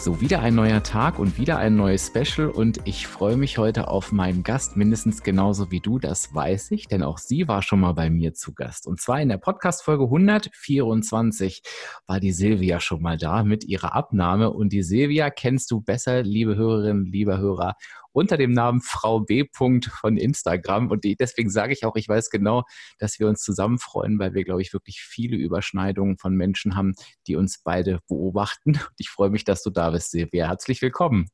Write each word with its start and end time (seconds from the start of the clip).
So, 0.00 0.18
wieder 0.22 0.40
ein 0.40 0.54
neuer 0.54 0.82
Tag 0.82 1.18
und 1.18 1.36
wieder 1.36 1.58
ein 1.58 1.76
neues 1.76 2.06
Special 2.06 2.48
und 2.48 2.80
ich 2.86 3.06
freue 3.06 3.36
mich 3.36 3.58
heute 3.58 3.88
auf 3.88 4.12
meinen 4.12 4.42
Gast, 4.42 4.74
mindestens 4.74 5.22
genauso 5.22 5.70
wie 5.70 5.80
du, 5.80 5.98
das 5.98 6.34
weiß 6.34 6.70
ich, 6.70 6.88
denn 6.88 7.02
auch 7.02 7.18
sie 7.18 7.48
war 7.48 7.60
schon 7.60 7.80
mal 7.80 7.92
bei 7.92 8.08
mir 8.08 8.32
zu 8.32 8.54
Gast. 8.54 8.86
Und 8.86 8.98
zwar 8.98 9.20
in 9.20 9.28
der 9.28 9.36
Podcast-Folge 9.36 10.04
124 10.04 11.62
war 12.06 12.18
die 12.18 12.32
Silvia 12.32 12.80
schon 12.80 13.02
mal 13.02 13.18
da 13.18 13.44
mit 13.44 13.64
ihrer 13.64 13.94
Abnahme 13.94 14.50
und 14.50 14.72
die 14.72 14.82
Silvia 14.82 15.28
kennst 15.28 15.70
du 15.70 15.82
besser, 15.82 16.22
liebe 16.22 16.56
Hörerinnen, 16.56 17.04
lieber 17.04 17.36
Hörer, 17.36 17.74
unter 18.12 18.36
dem 18.36 18.52
Namen 18.52 18.80
Frau 18.80 19.20
B. 19.20 19.44
von 19.52 20.16
Instagram. 20.16 20.90
Und 20.90 21.04
deswegen 21.04 21.50
sage 21.50 21.72
ich 21.72 21.84
auch, 21.84 21.96
ich 21.96 22.08
weiß 22.08 22.30
genau, 22.30 22.64
dass 22.98 23.18
wir 23.18 23.28
uns 23.28 23.42
zusammen 23.42 23.78
freuen, 23.78 24.18
weil 24.18 24.34
wir, 24.34 24.44
glaube 24.44 24.62
ich, 24.62 24.72
wirklich 24.72 25.00
viele 25.00 25.36
Überschneidungen 25.36 26.18
von 26.18 26.34
Menschen 26.34 26.76
haben, 26.76 26.94
die 27.26 27.36
uns 27.36 27.62
beide 27.62 28.00
beobachten. 28.08 28.70
Und 28.70 28.94
ich 28.98 29.10
freue 29.10 29.30
mich, 29.30 29.44
dass 29.44 29.62
du 29.62 29.70
da 29.70 29.90
bist, 29.90 30.10
Silvia. 30.10 30.48
Herzlich 30.48 30.82
willkommen. 30.82 31.28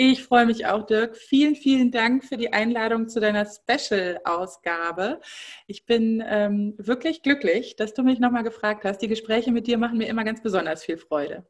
Ich 0.00 0.22
freue 0.22 0.46
mich 0.46 0.64
auch, 0.64 0.86
Dirk. 0.86 1.16
Vielen, 1.16 1.56
vielen 1.56 1.90
Dank 1.90 2.24
für 2.24 2.36
die 2.36 2.52
Einladung 2.52 3.08
zu 3.08 3.18
deiner 3.18 3.44
Special-Ausgabe. 3.44 5.20
Ich 5.66 5.86
bin 5.86 6.22
ähm, 6.24 6.74
wirklich 6.78 7.22
glücklich, 7.22 7.74
dass 7.74 7.94
du 7.94 8.04
mich 8.04 8.20
nochmal 8.20 8.44
gefragt 8.44 8.84
hast. 8.84 8.98
Die 8.98 9.08
Gespräche 9.08 9.50
mit 9.50 9.66
dir 9.66 9.76
machen 9.76 9.98
mir 9.98 10.06
immer 10.06 10.22
ganz 10.22 10.40
besonders 10.40 10.84
viel 10.84 10.98
Freude. 10.98 11.48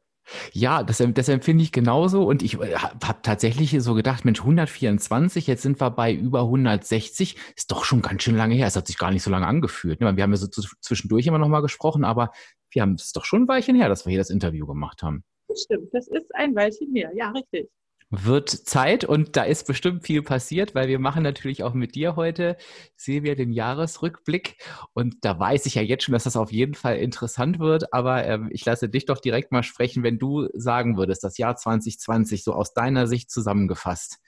Ja, 0.53 0.83
das, 0.83 1.03
das 1.13 1.29
empfinde 1.29 1.63
ich 1.63 1.71
genauso. 1.71 2.23
Und 2.23 2.43
ich 2.43 2.59
äh, 2.59 2.75
habe 2.75 3.19
tatsächlich 3.21 3.75
so 3.81 3.93
gedacht, 3.93 4.25
Mensch, 4.25 4.39
124, 4.39 5.47
jetzt 5.47 5.61
sind 5.61 5.79
wir 5.79 5.89
bei 5.91 6.13
über 6.13 6.41
160. 6.41 7.35
Ist 7.55 7.71
doch 7.71 7.83
schon 7.83 8.01
ganz 8.01 8.23
schön 8.23 8.35
lange 8.35 8.55
her. 8.55 8.67
Es 8.67 8.75
hat 8.75 8.87
sich 8.87 8.97
gar 8.97 9.11
nicht 9.11 9.23
so 9.23 9.31
lange 9.31 9.47
angefühlt. 9.47 10.01
Ne? 10.01 10.15
Wir 10.15 10.23
haben 10.23 10.31
ja 10.31 10.37
so 10.37 10.47
zwischendurch 10.47 11.27
immer 11.27 11.39
noch 11.39 11.47
mal 11.47 11.61
gesprochen, 11.61 12.03
aber 12.03 12.31
wir 12.71 12.81
haben 12.81 12.93
es 12.93 13.11
doch 13.11 13.25
schon 13.25 13.43
ein 13.43 13.47
Weilchen 13.47 13.75
her, 13.75 13.89
dass 13.89 14.05
wir 14.05 14.11
hier 14.11 14.19
das 14.19 14.29
Interview 14.29 14.65
gemacht 14.65 15.01
haben. 15.03 15.23
Das 15.47 15.63
stimmt, 15.63 15.89
das 15.93 16.07
ist 16.07 16.33
ein 16.35 16.55
Weilchen 16.55 16.93
her. 16.93 17.11
Ja, 17.15 17.31
richtig 17.31 17.69
wird 18.09 18.49
Zeit 18.49 19.05
und 19.05 19.35
da 19.35 19.43
ist 19.43 19.67
bestimmt 19.67 20.03
viel 20.03 20.23
passiert, 20.23 20.73
weil 20.73 20.87
wir 20.87 20.99
machen 20.99 21.21
natürlich 21.21 21.63
auch 21.63 21.73
mit 21.73 21.93
dir 21.93 22.15
heute, 22.15 22.57
Silvia, 22.95 23.35
den 23.35 23.51
Jahresrückblick 23.51 24.57
und 24.93 25.17
da 25.21 25.39
weiß 25.39 25.67
ich 25.67 25.75
ja 25.75 25.83
jetzt 25.83 26.03
schon, 26.05 26.13
dass 26.13 26.23
das 26.23 26.35
auf 26.35 26.51
jeden 26.51 26.73
Fall 26.73 26.97
interessant 26.97 27.59
wird, 27.59 27.93
aber 27.93 28.25
ähm, 28.25 28.49
ich 28.51 28.65
lasse 28.65 28.89
dich 28.89 29.05
doch 29.05 29.19
direkt 29.19 29.51
mal 29.51 29.63
sprechen, 29.63 30.01
wenn 30.01 30.17
du 30.17 30.47
sagen 30.53 30.97
würdest, 30.97 31.23
das 31.23 31.37
Jahr 31.37 31.55
2020 31.55 32.43
so 32.43 32.53
aus 32.53 32.73
deiner 32.73 33.05
Sicht 33.05 33.29
zusammengefasst, 33.29 34.19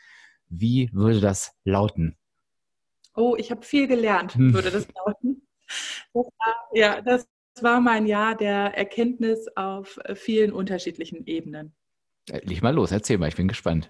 wie 0.47 0.89
würde 0.93 1.19
das 1.19 1.53
lauten? 1.63 2.17
Oh, 3.15 3.35
ich 3.37 3.49
habe 3.49 3.63
viel 3.63 3.87
gelernt, 3.87 4.35
hm. 4.35 4.53
würde 4.53 4.69
das 4.69 4.87
lauten. 5.05 5.47
Das 6.13 6.25
war, 6.25 6.55
ja, 6.73 7.01
das 7.01 7.27
war 7.61 7.81
mein 7.81 8.05
Jahr 8.05 8.35
der 8.35 8.77
Erkenntnis 8.77 9.47
auf 9.55 9.99
vielen 10.13 10.53
unterschiedlichen 10.53 11.25
Ebenen. 11.25 11.73
Leg 12.29 12.61
mal 12.61 12.73
los, 12.73 12.91
erzähl 12.91 13.17
mal, 13.17 13.29
ich 13.29 13.35
bin 13.35 13.47
gespannt. 13.47 13.89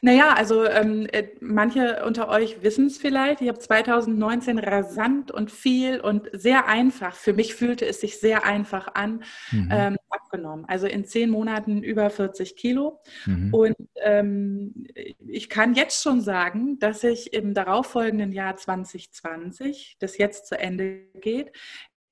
Naja, 0.00 0.34
also 0.34 0.64
ähm, 0.64 1.06
äh, 1.12 1.28
manche 1.40 2.04
unter 2.04 2.28
euch 2.28 2.62
wissen 2.62 2.86
es 2.86 2.98
vielleicht. 2.98 3.40
Ich 3.40 3.48
habe 3.48 3.58
2019 3.58 4.58
rasant 4.58 5.32
und 5.32 5.50
viel 5.50 6.00
und 6.00 6.28
sehr 6.32 6.68
einfach, 6.68 7.14
für 7.14 7.32
mich 7.32 7.54
fühlte 7.54 7.86
es 7.86 8.00
sich 8.00 8.20
sehr 8.20 8.44
einfach 8.44 8.94
an, 8.94 9.24
mhm. 9.50 9.68
ähm, 9.72 9.96
abgenommen. 10.08 10.64
Also 10.66 10.86
in 10.86 11.04
zehn 11.04 11.30
Monaten 11.30 11.82
über 11.82 12.10
40 12.10 12.56
Kilo. 12.56 13.00
Mhm. 13.26 13.52
Und 13.52 13.76
ähm, 14.02 14.86
ich 15.26 15.48
kann 15.48 15.74
jetzt 15.74 16.02
schon 16.02 16.20
sagen, 16.20 16.78
dass 16.78 17.02
ich 17.02 17.32
im 17.32 17.52
darauffolgenden 17.52 18.32
Jahr 18.32 18.56
2020, 18.56 19.96
das 19.98 20.16
jetzt 20.16 20.46
zu 20.46 20.58
Ende 20.58 21.06
geht, 21.20 21.52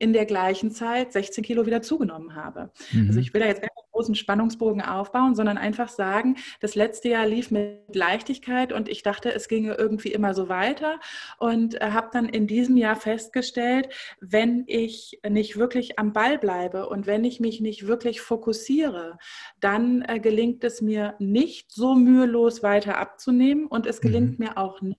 in 0.00 0.14
der 0.14 0.24
gleichen 0.24 0.70
Zeit 0.70 1.12
16 1.12 1.44
Kilo 1.44 1.66
wieder 1.66 1.82
zugenommen 1.82 2.34
habe. 2.34 2.72
Mhm. 2.90 3.08
Also 3.08 3.20
ich 3.20 3.32
will 3.34 3.42
da 3.42 3.46
jetzt 3.46 3.60
keinen 3.60 3.70
großen 3.92 4.14
Spannungsbogen 4.14 4.80
aufbauen, 4.80 5.34
sondern 5.34 5.58
einfach 5.58 5.90
sagen, 5.90 6.36
das 6.60 6.74
letzte 6.74 7.10
Jahr 7.10 7.26
lief 7.26 7.50
mit 7.50 7.94
Leichtigkeit 7.94 8.72
und 8.72 8.88
ich 8.88 9.02
dachte, 9.02 9.32
es 9.34 9.46
ginge 9.46 9.74
irgendwie 9.74 10.12
immer 10.12 10.32
so 10.32 10.48
weiter 10.48 10.98
und 11.38 11.80
äh, 11.80 11.90
habe 11.90 12.08
dann 12.12 12.30
in 12.30 12.46
diesem 12.46 12.78
Jahr 12.78 12.96
festgestellt, 12.96 13.90
wenn 14.20 14.64
ich 14.66 15.20
nicht 15.28 15.58
wirklich 15.58 15.98
am 15.98 16.14
Ball 16.14 16.38
bleibe 16.38 16.88
und 16.88 17.06
wenn 17.06 17.22
ich 17.24 17.38
mich 17.38 17.60
nicht 17.60 17.86
wirklich 17.86 18.22
fokussiere, 18.22 19.18
dann 19.60 20.00
äh, 20.08 20.18
gelingt 20.18 20.64
es 20.64 20.80
mir 20.80 21.14
nicht 21.18 21.72
so 21.72 21.94
mühelos 21.94 22.62
weiter 22.62 22.96
abzunehmen 22.96 23.66
und 23.66 23.84
es 23.84 24.00
gelingt 24.00 24.38
mhm. 24.38 24.46
mir 24.46 24.56
auch 24.56 24.80
nicht 24.80 24.98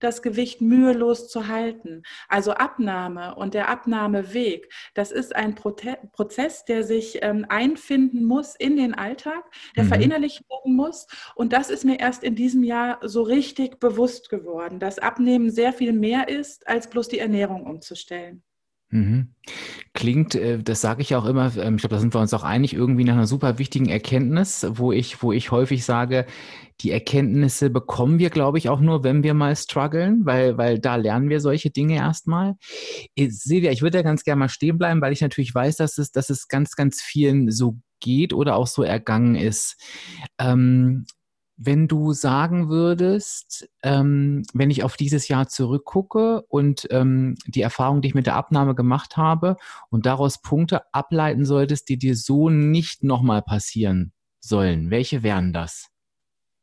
das 0.00 0.22
Gewicht 0.22 0.60
mühelos 0.60 1.28
zu 1.28 1.48
halten. 1.48 2.02
Also 2.28 2.52
Abnahme 2.52 3.34
und 3.34 3.54
der 3.54 3.68
Abnahmeweg, 3.68 4.72
das 4.94 5.10
ist 5.10 5.34
ein 5.34 5.54
Prozess, 5.54 6.64
der 6.64 6.84
sich 6.84 7.18
ähm, 7.22 7.46
einfinden 7.48 8.24
muss 8.24 8.54
in 8.54 8.76
den 8.76 8.94
Alltag, 8.94 9.44
der 9.76 9.84
mhm. 9.84 9.88
verinnerlicht 9.88 10.42
werden 10.48 10.76
muss. 10.76 11.06
Und 11.34 11.52
das 11.52 11.70
ist 11.70 11.84
mir 11.84 12.00
erst 12.00 12.22
in 12.24 12.34
diesem 12.34 12.62
Jahr 12.62 12.98
so 13.02 13.22
richtig 13.22 13.80
bewusst 13.80 14.28
geworden, 14.30 14.78
dass 14.80 14.98
Abnehmen 14.98 15.50
sehr 15.50 15.72
viel 15.72 15.92
mehr 15.92 16.28
ist, 16.28 16.66
als 16.68 16.88
bloß 16.88 17.08
die 17.08 17.18
Ernährung 17.18 17.64
umzustellen. 17.64 18.42
Mhm. 18.90 19.28
Klingt, 19.94 20.34
äh, 20.34 20.58
das 20.58 20.80
sage 20.80 21.02
ich 21.02 21.14
auch 21.14 21.24
immer, 21.24 21.56
ähm, 21.56 21.76
ich 21.76 21.82
glaube, 21.82 21.94
da 21.94 22.00
sind 22.00 22.12
wir 22.12 22.20
uns 22.20 22.34
auch 22.34 22.42
einig, 22.42 22.74
irgendwie 22.74 23.04
nach 23.04 23.14
einer 23.14 23.26
super 23.26 23.58
wichtigen 23.58 23.88
Erkenntnis, 23.88 24.66
wo 24.68 24.90
ich, 24.90 25.22
wo 25.22 25.32
ich 25.32 25.52
häufig 25.52 25.84
sage, 25.84 26.26
die 26.80 26.90
Erkenntnisse 26.90 27.70
bekommen 27.70 28.18
wir, 28.18 28.30
glaube 28.30 28.58
ich, 28.58 28.68
auch 28.68 28.80
nur, 28.80 29.04
wenn 29.04 29.22
wir 29.22 29.34
mal 29.34 29.54
strugglen, 29.54 30.26
weil, 30.26 30.58
weil 30.58 30.80
da 30.80 30.96
lernen 30.96 31.28
wir 31.28 31.40
solche 31.40 31.70
Dinge 31.70 31.96
erstmal. 31.96 32.54
Äh, 33.14 33.28
Silvia, 33.30 33.70
ich 33.70 33.82
würde 33.82 33.98
ja 33.98 34.02
ganz 34.02 34.24
gerne 34.24 34.40
mal 34.40 34.48
stehen 34.48 34.78
bleiben, 34.78 35.00
weil 35.00 35.12
ich 35.12 35.20
natürlich 35.20 35.54
weiß, 35.54 35.76
dass 35.76 35.98
es, 35.98 36.10
dass 36.10 36.30
es 36.30 36.48
ganz, 36.48 36.74
ganz 36.74 37.00
vielen 37.00 37.50
so 37.50 37.76
geht 38.00 38.32
oder 38.32 38.56
auch 38.56 38.66
so 38.66 38.82
ergangen 38.82 39.36
ist. 39.36 39.76
Ähm, 40.38 41.06
wenn 41.62 41.88
du 41.88 42.14
sagen 42.14 42.70
würdest, 42.70 43.68
ähm, 43.82 44.44
wenn 44.54 44.70
ich 44.70 44.82
auf 44.82 44.96
dieses 44.96 45.28
Jahr 45.28 45.46
zurückgucke 45.46 46.42
und 46.48 46.88
ähm, 46.90 47.36
die 47.46 47.60
Erfahrung, 47.60 48.00
die 48.00 48.08
ich 48.08 48.14
mit 48.14 48.26
der 48.26 48.36
Abnahme 48.36 48.74
gemacht 48.74 49.18
habe 49.18 49.56
und 49.90 50.06
daraus 50.06 50.40
Punkte 50.40 50.82
ableiten 50.94 51.44
solltest, 51.44 51.90
die 51.90 51.98
dir 51.98 52.16
so 52.16 52.48
nicht 52.48 53.04
nochmal 53.04 53.42
passieren 53.42 54.12
sollen, 54.40 54.90
welche 54.90 55.22
wären 55.22 55.52
das? 55.52 55.90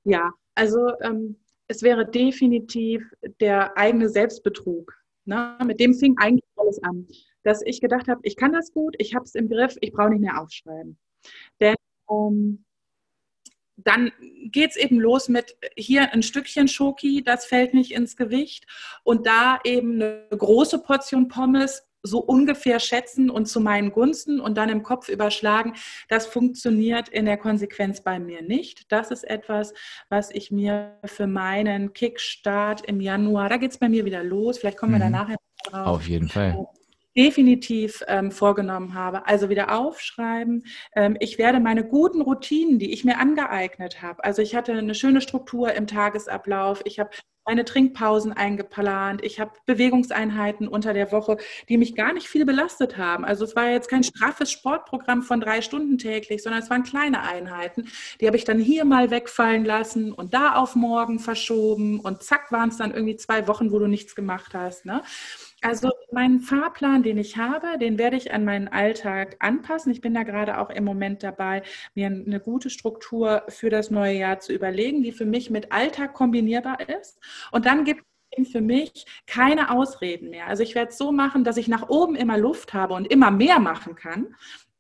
Ja, 0.04 0.32
also 0.56 0.80
ähm, 1.04 1.38
es 1.68 1.84
wäre 1.84 2.10
definitiv 2.10 3.04
der 3.40 3.78
eigene 3.78 4.10
Selbstbetrug. 4.10 4.92
Ne? 5.26 5.60
Mit 5.64 5.80
dem 5.80 5.94
fing 5.94 6.16
eigentlich 6.18 6.50
alles 6.56 6.82
an, 6.82 7.06
dass 7.44 7.62
ich 7.64 7.82
gedacht 7.82 8.08
habe, 8.08 8.22
ich 8.24 8.36
kann 8.36 8.52
das 8.52 8.72
gut, 8.72 8.96
ich 8.98 9.14
habe 9.14 9.26
es 9.26 9.36
im 9.36 9.48
Griff, 9.48 9.78
ich 9.82 9.92
brauche 9.92 10.10
nicht 10.10 10.22
mehr 10.22 10.42
aufschreiben. 10.42 10.98
Denn 11.62 11.76
ähm, 12.10 12.66
dann 13.88 14.12
geht 14.52 14.72
es 14.72 14.76
eben 14.76 15.00
los 15.00 15.30
mit 15.30 15.56
hier 15.76 16.14
ein 16.14 16.24
Stückchen 16.24 16.68
Schoki, 16.68 17.24
das 17.24 17.46
fällt 17.46 17.74
nicht 17.74 17.92
ins 17.92 18.18
Gewicht. 18.18 18.66
Und 19.04 19.26
da 19.26 19.60
eben 19.64 19.96
eine 19.96 20.28
große 20.30 20.80
Portion 20.80 21.28
Pommes 21.28 21.84
so 22.04 22.20
ungefähr 22.20 22.80
schätzen 22.80 23.30
und 23.30 23.48
zu 23.48 23.60
meinen 23.60 23.92
Gunsten 23.92 24.40
und 24.40 24.58
dann 24.58 24.70
im 24.70 24.84
Kopf 24.84 25.10
überschlagen, 25.10 25.74
das 26.10 26.26
funktioniert 26.26 27.10
in 27.10 27.26
der 27.26 27.38
Konsequenz 27.38 28.02
bei 28.02 28.20
mir 28.20 28.42
nicht. 28.42 28.92
Das 28.92 29.12
ist 29.12 29.24
etwas, 29.24 29.74
was 30.10 30.32
ich 30.32 30.52
mir 30.52 31.00
für 31.06 31.28
meinen 31.28 31.94
Kickstart 31.94 32.86
im 32.86 33.02
Januar, 33.02 33.50
da 33.50 33.58
geht 33.58 33.72
es 33.72 33.78
bei 33.78 33.90
mir 33.90 34.06
wieder 34.06 34.24
los, 34.24 34.60
vielleicht 34.60 34.78
kommen 34.78 34.94
wir 34.94 35.00
mhm. 35.00 35.12
da 35.12 35.18
nachher 35.18 35.38
drauf. 35.64 35.88
Auf 35.88 36.08
jeden 36.08 36.30
Fall 36.30 36.68
definitiv 37.18 38.04
ähm, 38.08 38.32
vorgenommen 38.32 38.94
habe. 38.94 39.28
Also 39.28 39.50
wieder 39.50 39.78
aufschreiben. 39.78 40.64
Ähm, 40.96 41.18
ich 41.20 41.38
werde 41.38 41.60
meine 41.60 41.84
guten 41.84 42.22
Routinen, 42.22 42.80
die 42.80 42.94
ich 42.94 43.04
mir 43.04 43.18
angeeignet 43.20 44.02
habe, 44.02 44.24
also 44.24 44.42
ich 44.42 44.56
hatte 44.56 44.74
eine 44.74 44.96
schöne 44.96 45.22
Struktur 45.22 45.74
im 45.74 45.88
Tagesablauf, 45.88 46.82
ich 46.86 47.00
habe 47.00 47.10
meine 47.48 47.64
Trinkpausen 47.64 48.34
eingeplant, 48.34 49.24
ich 49.24 49.40
habe 49.40 49.52
Bewegungseinheiten 49.66 50.68
unter 50.68 50.94
der 50.94 51.12
Woche, 51.14 51.38
die 51.70 51.78
mich 51.78 51.96
gar 51.96 52.14
nicht 52.14 52.28
viel 52.28 52.46
belastet 52.46 52.98
haben. 52.98 53.24
Also 53.24 53.46
es 53.46 53.56
war 53.56 53.70
jetzt 53.70 53.90
kein 53.90 54.04
straffes 54.04 54.52
Sportprogramm 54.52 55.24
von 55.24 55.40
drei 55.40 55.62
Stunden 55.62 55.98
täglich, 55.98 56.44
sondern 56.44 56.62
es 56.62 56.70
waren 56.70 56.84
kleine 56.84 57.22
Einheiten. 57.22 57.88
Die 58.20 58.28
habe 58.28 58.36
ich 58.36 58.44
dann 58.44 58.60
hier 58.60 58.84
mal 58.84 59.12
wegfallen 59.12 59.64
lassen 59.64 60.12
und 60.12 60.34
da 60.34 60.56
auf 60.56 60.76
morgen 60.76 61.20
verschoben 61.20 62.02
und 62.02 62.22
zack 62.22 62.52
waren 62.52 62.70
es 62.70 62.78
dann 62.78 62.94
irgendwie 62.94 63.16
zwei 63.16 63.48
Wochen, 63.48 63.72
wo 63.72 63.80
du 63.80 63.88
nichts 63.88 64.14
gemacht 64.14 64.54
hast. 64.54 64.86
Ne? 64.86 65.02
Also 65.62 65.90
meinen 66.12 66.40
Fahrplan, 66.40 67.02
den 67.02 67.18
ich 67.18 67.38
habe, 67.38 67.80
den 67.80 67.98
werde 67.98 68.16
ich 68.16 68.32
an 68.32 68.46
meinen 68.46 68.68
Alltag 68.68 69.38
anpassen. 69.40 69.92
Ich 69.92 70.02
bin 70.02 70.14
da 70.14 70.22
gerade 70.24 70.60
auch 70.60 70.70
im 70.70 70.84
Moment 70.84 71.24
dabei, 71.24 71.64
mir 71.96 72.08
eine 72.08 72.40
gute 72.40 72.70
Struktur 72.70 73.44
für 73.50 73.72
das 73.72 73.90
neue 73.90 74.18
Jahr 74.18 74.40
zu 74.40 74.54
überlegen, 74.54 75.02
die 75.02 75.12
für 75.12 75.26
mich 75.26 75.50
mit 75.50 75.72
Alltag 75.72 76.14
kombinierbar 76.14 76.88
ist. 76.88 77.20
Und 77.52 77.66
dann 77.66 77.86
gibt 77.86 78.04
es 78.38 78.52
für 78.52 78.62
mich 78.62 79.06
keine 79.26 79.72
Ausreden 79.72 80.30
mehr. 80.30 80.48
Also 80.48 80.62
ich 80.62 80.76
werde 80.76 80.92
es 80.92 80.98
so 80.98 81.12
machen, 81.12 81.44
dass 81.44 81.58
ich 81.58 81.68
nach 81.68 81.90
oben 81.90 82.16
immer 82.16 82.38
Luft 82.38 82.74
habe 82.76 82.94
und 82.94 83.08
immer 83.12 83.32
mehr 83.32 83.60
machen 83.60 83.96
kann. 83.96 84.36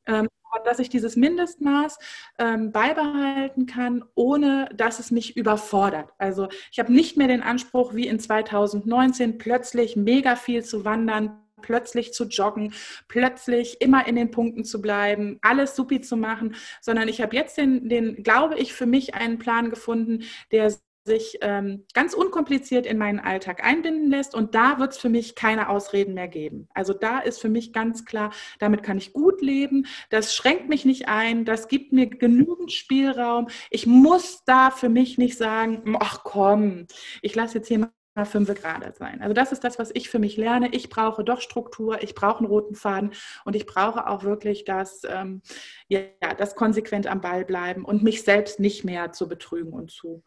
Ähm, 0.05 0.27
dass 0.65 0.79
ich 0.79 0.89
dieses 0.89 1.15
Mindestmaß 1.15 1.97
ähm, 2.39 2.71
beibehalten 2.71 3.65
kann, 3.65 4.03
ohne 4.15 4.69
dass 4.75 4.99
es 4.99 5.11
mich 5.11 5.37
überfordert. 5.37 6.09
Also 6.17 6.47
ich 6.71 6.79
habe 6.79 6.93
nicht 6.93 7.17
mehr 7.17 7.27
den 7.27 7.43
Anspruch, 7.43 7.93
wie 7.93 8.07
in 8.07 8.19
2019 8.19 9.37
plötzlich 9.37 9.95
mega 9.95 10.35
viel 10.35 10.63
zu 10.63 10.85
wandern, 10.85 11.39
plötzlich 11.61 12.13
zu 12.13 12.25
joggen, 12.25 12.73
plötzlich 13.07 13.81
immer 13.81 14.07
in 14.07 14.15
den 14.15 14.31
Punkten 14.31 14.63
zu 14.63 14.81
bleiben, 14.81 15.39
alles 15.41 15.75
supi 15.75 16.01
zu 16.01 16.15
machen, 16.15 16.55
sondern 16.81 17.07
ich 17.07 17.21
habe 17.21 17.35
jetzt 17.35 17.57
den, 17.57 17.89
den, 17.89 18.23
glaube 18.23 18.57
ich, 18.57 18.73
für 18.73 18.85
mich 18.85 19.15
einen 19.15 19.39
Plan 19.39 19.69
gefunden, 19.69 20.23
der 20.51 20.71
sich 21.07 21.39
ähm, 21.41 21.85
ganz 21.95 22.13
unkompliziert 22.13 22.85
in 22.85 22.99
meinen 22.99 23.19
Alltag 23.19 23.63
einbinden 23.63 24.11
lässt. 24.11 24.35
Und 24.35 24.53
da 24.53 24.77
wird 24.77 24.91
es 24.91 24.99
für 24.99 25.09
mich 25.09 25.33
keine 25.33 25.69
Ausreden 25.69 26.13
mehr 26.13 26.27
geben. 26.27 26.67
Also 26.75 26.93
da 26.93 27.17
ist 27.17 27.41
für 27.41 27.49
mich 27.49 27.73
ganz 27.73 28.05
klar, 28.05 28.31
damit 28.59 28.83
kann 28.83 28.99
ich 28.99 29.13
gut 29.13 29.41
leben. 29.41 29.87
Das 30.11 30.35
schränkt 30.35 30.69
mich 30.69 30.85
nicht 30.85 31.07
ein. 31.07 31.45
Das 31.45 31.67
gibt 31.67 31.91
mir 31.91 32.07
genügend 32.07 32.71
Spielraum. 32.71 33.47
Ich 33.71 33.87
muss 33.87 34.43
da 34.45 34.69
für 34.69 34.89
mich 34.89 35.17
nicht 35.17 35.37
sagen, 35.37 35.97
ach 35.99 36.19
komm, 36.23 36.85
ich 37.23 37.33
lasse 37.33 37.57
jetzt 37.57 37.67
hier 37.69 37.79
mal 37.79 38.25
fünf 38.25 38.53
Grad 38.55 38.95
sein. 38.97 39.21
Also 39.21 39.33
das 39.33 39.51
ist 39.51 39.63
das, 39.63 39.79
was 39.79 39.91
ich 39.93 40.09
für 40.09 40.19
mich 40.19 40.37
lerne. 40.37 40.69
Ich 40.73 40.89
brauche 40.89 41.23
doch 41.23 41.39
Struktur, 41.39 42.01
ich 42.01 42.15
brauche 42.15 42.39
einen 42.39 42.47
roten 42.47 42.75
Faden 42.75 43.11
und 43.45 43.55
ich 43.55 43.65
brauche 43.65 44.07
auch 44.07 44.23
wirklich 44.23 44.65
das, 44.65 45.01
ähm, 45.07 45.41
ja, 45.87 46.01
das 46.37 46.55
konsequent 46.55 47.07
am 47.07 47.21
Ball 47.21 47.45
bleiben 47.45 47.85
und 47.85 48.03
mich 48.03 48.23
selbst 48.23 48.59
nicht 48.59 48.83
mehr 48.83 49.11
zu 49.11 49.27
betrügen 49.29 49.71
und 49.71 49.91
zu 49.91 50.23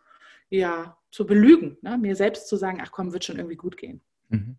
ja, 0.51 0.99
zu 1.11 1.27
belügen, 1.27 1.79
ne? 1.83 1.99
mir 1.99 2.15
selbst 2.17 2.49
zu 2.49 2.57
sagen, 2.57 2.81
ach 2.83 2.93
komm, 2.93 3.13
wird 3.13 3.25
schon 3.25 3.37
irgendwie 3.37 3.57
gut 3.57 3.77
gehen. 3.77 4.01
Mhm. 4.29 4.59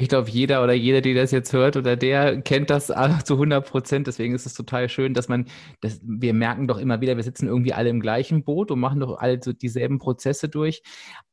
Ich 0.00 0.08
glaube, 0.08 0.30
jeder 0.30 0.62
oder 0.62 0.74
jede, 0.74 1.02
die 1.02 1.12
das 1.12 1.32
jetzt 1.32 1.52
hört 1.52 1.76
oder 1.76 1.96
der 1.96 2.40
kennt 2.42 2.70
das 2.70 2.86
zu 3.24 3.34
100 3.34 3.68
Prozent. 3.68 4.06
Deswegen 4.06 4.32
ist 4.32 4.46
es 4.46 4.54
total 4.54 4.88
schön, 4.88 5.12
dass 5.12 5.28
man, 5.28 5.46
dass 5.80 6.00
wir 6.04 6.34
merken 6.34 6.68
doch 6.68 6.78
immer 6.78 7.00
wieder, 7.00 7.16
wir 7.16 7.24
sitzen 7.24 7.48
irgendwie 7.48 7.72
alle 7.72 7.88
im 7.88 7.98
gleichen 7.98 8.44
Boot 8.44 8.70
und 8.70 8.78
machen 8.78 9.00
doch 9.00 9.18
alle 9.18 9.40
so 9.42 9.52
dieselben 9.52 9.98
Prozesse 9.98 10.48
durch. 10.48 10.84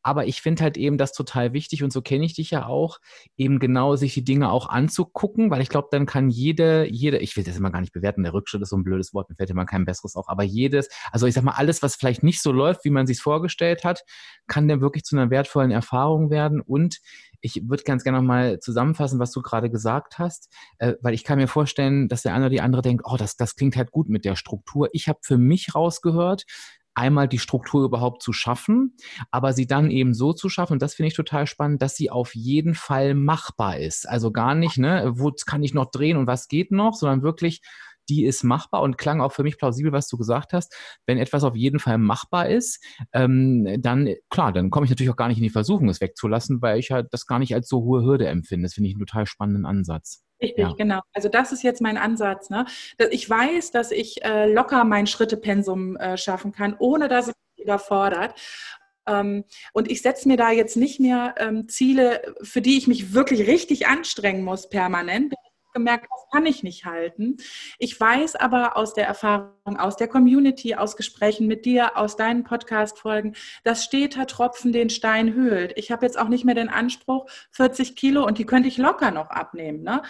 Aber 0.02 0.26
ich 0.26 0.42
finde 0.42 0.64
halt 0.64 0.78
eben 0.78 0.98
das 0.98 1.14
total 1.14 1.54
wichtig 1.54 1.84
und 1.84 1.94
so 1.94 2.02
kenne 2.02 2.26
ich 2.26 2.34
dich 2.34 2.50
ja 2.50 2.66
auch, 2.66 2.98
eben 3.38 3.60
genau 3.60 3.96
sich 3.96 4.16
die 4.16 4.24
Dinge 4.24 4.52
auch 4.52 4.68
anzugucken, 4.68 5.52
weil 5.52 5.62
ich 5.62 5.70
glaube, 5.70 5.90
dann 5.92 6.08
kann 6.08 6.32
jede, 6.32 6.88
jede, 6.92 7.20
ich 7.20 7.38
will 7.38 7.44
das 7.44 7.58
immer 7.58 7.72
gar 7.72 7.82
nicht 7.82 7.94
bewerten, 7.94 8.24
der 8.24 8.34
Rückschritt 8.34 8.64
ist 8.64 8.70
so 8.70 8.78
ein 8.78 8.84
blödes 8.84 9.14
Wort, 9.14 9.30
mir 9.30 9.36
fällt 9.36 9.50
immer 9.50 9.66
kein 9.66 9.86
besseres 9.86 10.16
auch, 10.16 10.28
aber 10.28 10.44
jedes, 10.44 10.90
also 11.12 11.26
ich 11.26 11.34
sag 11.34 11.44
mal, 11.44 11.54
alles, 11.54 11.82
was 11.82 11.96
vielleicht 11.96 12.22
nicht 12.22 12.42
so 12.42 12.52
läuft, 12.52 12.86
wie 12.86 12.92
man 12.92 13.08
sich 13.08 13.20
vorgestellt 13.20 13.84
hat, 13.84 14.02
kann 14.48 14.68
dann 14.68 14.82
wirklich 14.82 15.04
zu 15.04 15.16
einer 15.16 15.32
wertvollen 15.32 15.72
Erfahrung 15.72 16.30
werden 16.30 16.62
und 16.62 17.00
ich 17.46 17.62
würde 17.70 17.84
ganz 17.84 18.04
gerne 18.04 18.18
nochmal 18.18 18.60
zusammenfassen, 18.60 19.20
was 19.20 19.32
du 19.32 19.42
gerade 19.42 19.70
gesagt 19.70 20.18
hast, 20.18 20.52
äh, 20.80 20.94
weil 21.02 21.14
ich 21.14 21.24
kann 21.24 21.38
mir 21.38 21.48
vorstellen, 21.48 22.08
dass 22.08 22.24
der 22.24 22.34
eine 22.34 22.46
oder 22.46 22.50
die 22.50 22.62
andere 22.62 22.82
denkt, 22.82 23.04
oh, 23.06 23.18
das, 23.18 23.38
das 23.38 23.56
klingt 23.56 23.76
halt 23.76 23.92
gut 23.92 24.10
mit 24.10 24.26
der 24.26 24.36
Struktur. 24.36 24.90
Ich 24.94 25.08
habe 25.08 25.20
für 25.22 25.38
mich 25.38 25.76
rausgehört, 25.76 26.46
einmal 26.96 27.28
die 27.28 27.40
Struktur 27.40 27.84
überhaupt 27.86 28.24
zu 28.24 28.34
schaffen, 28.34 28.96
aber 29.30 29.54
sie 29.54 29.68
dann 29.68 29.92
eben 29.92 30.14
so 30.14 30.34
zu 30.34 30.50
schaffen, 30.50 30.74
und 30.74 30.82
das 30.82 30.96
finde 30.96 31.10
ich 31.10 31.14
total 31.14 31.46
spannend, 31.46 31.82
dass 31.82 31.96
sie 31.96 32.10
auf 32.10 32.34
jeden 32.34 32.74
Fall 32.74 33.14
machbar 33.14 33.78
ist. 33.78 34.10
Also 34.10 34.32
gar 34.32 34.56
nicht, 34.56 34.78
ne, 34.78 35.12
wo 35.16 35.32
kann 35.46 35.62
ich 35.62 35.74
noch 35.74 35.92
drehen 35.92 36.18
und 36.18 36.26
was 36.26 36.48
geht 36.48 36.72
noch, 36.72 36.96
sondern 36.96 37.22
wirklich 37.22 37.62
die 38.10 38.26
ist 38.26 38.44
machbar 38.44 38.82
und 38.82 38.98
klang 38.98 39.22
auch 39.22 39.32
für 39.32 39.44
mich 39.44 39.58
plausibel, 39.58 39.92
was 39.92 40.08
du 40.08 40.18
gesagt 40.18 40.54
hast. 40.54 40.76
Wenn 41.06 41.18
etwas 41.18 41.44
auf 41.44 41.56
jeden 41.56 41.80
Fall 41.80 41.98
machbar 41.98 42.50
ist, 42.50 42.84
ähm, 43.14 43.82
dann, 43.82 44.14
klar, 44.30 44.52
dann 44.52 44.70
komme 44.70 44.86
ich 44.86 44.90
natürlich 44.90 45.12
auch 45.12 45.18
gar 45.18 45.28
nicht 45.28 45.38
in 45.38 45.44
die 45.44 45.50
Versuchung, 45.50 45.90
es 45.90 46.02
wegzulassen, 46.02 46.62
weil 46.62 46.80
ich 46.80 46.92
halt 46.92 47.08
das 47.12 47.26
gar 47.26 47.40
nicht 47.40 47.54
als 47.54 47.68
so 47.68 47.84
hohe 47.84 48.04
Hürde 48.04 48.28
empfinde. 48.28 48.66
Das 48.66 48.74
finde 48.74 48.90
ich 48.90 48.96
einen 48.96 49.06
total 49.06 49.26
spannenden 49.26 49.66
Ansatz. 49.66 50.24
Richtig, 50.42 50.66
ja. 50.66 50.74
genau. 50.78 51.02
Also 51.14 51.30
das 51.30 51.52
ist 51.52 51.64
jetzt 51.64 51.82
mein 51.82 51.98
Ansatz. 51.98 52.50
Ne? 52.50 52.66
Ich 53.12 53.30
weiß, 53.30 53.72
dass 53.72 53.92
ich 53.92 54.24
äh, 54.24 54.52
locker 54.52 54.84
mein 54.84 55.08
Schrittepensum 55.08 55.96
äh, 55.96 56.18
schaffen 56.18 56.52
kann, 56.52 56.76
ohne 56.78 57.08
dass 57.08 57.28
es 57.30 57.34
mich 57.56 57.66
überfordert. 57.66 58.36
Ähm, 59.08 59.46
und 59.74 59.90
ich 59.90 60.02
setze 60.02 60.28
mir 60.28 60.38
da 60.38 60.52
jetzt 60.52 60.78
nicht 60.78 61.00
mehr 61.00 61.36
ähm, 61.38 61.70
Ziele, 61.70 62.36
für 62.42 62.62
die 62.62 62.78
ich 62.78 62.88
mich 62.88 63.14
wirklich 63.14 63.48
richtig 63.48 63.88
anstrengen 63.88 64.44
muss 64.44 64.70
permanent 64.70 65.34
gemerkt, 65.76 66.08
das 66.10 66.26
kann 66.32 66.46
ich 66.46 66.64
nicht 66.64 66.86
halten. 66.86 67.38
Ich 67.78 68.00
weiß 68.00 68.36
aber 68.38 68.78
aus 68.78 68.94
der 68.94 69.06
Erfahrung, 69.06 69.78
aus 69.78 69.98
der 69.98 70.08
Community, 70.08 70.74
aus 70.76 70.96
Gesprächen 70.96 71.46
mit 71.46 71.66
dir, 71.66 71.98
aus 71.98 72.16
deinen 72.16 72.44
Podcast-Folgen, 72.44 73.36
dass 73.64 73.84
steter 73.84 74.26
Tropfen 74.26 74.72
den 74.72 74.90
Stein 74.90 75.34
höhlt. 75.34 75.78
Ich 75.78 75.92
habe 75.92 76.06
jetzt 76.06 76.18
auch 76.18 76.30
nicht 76.30 76.46
mehr 76.46 76.56
den 76.56 76.70
Anspruch, 76.70 77.30
40 77.52 77.96
Kilo 77.96 78.26
und 78.26 78.38
die 78.38 78.46
könnte 78.46 78.70
ich 78.70 78.78
locker 78.78 79.12
noch 79.12 79.30
abnehmen. 79.30 79.84
Ne? 79.84 80.02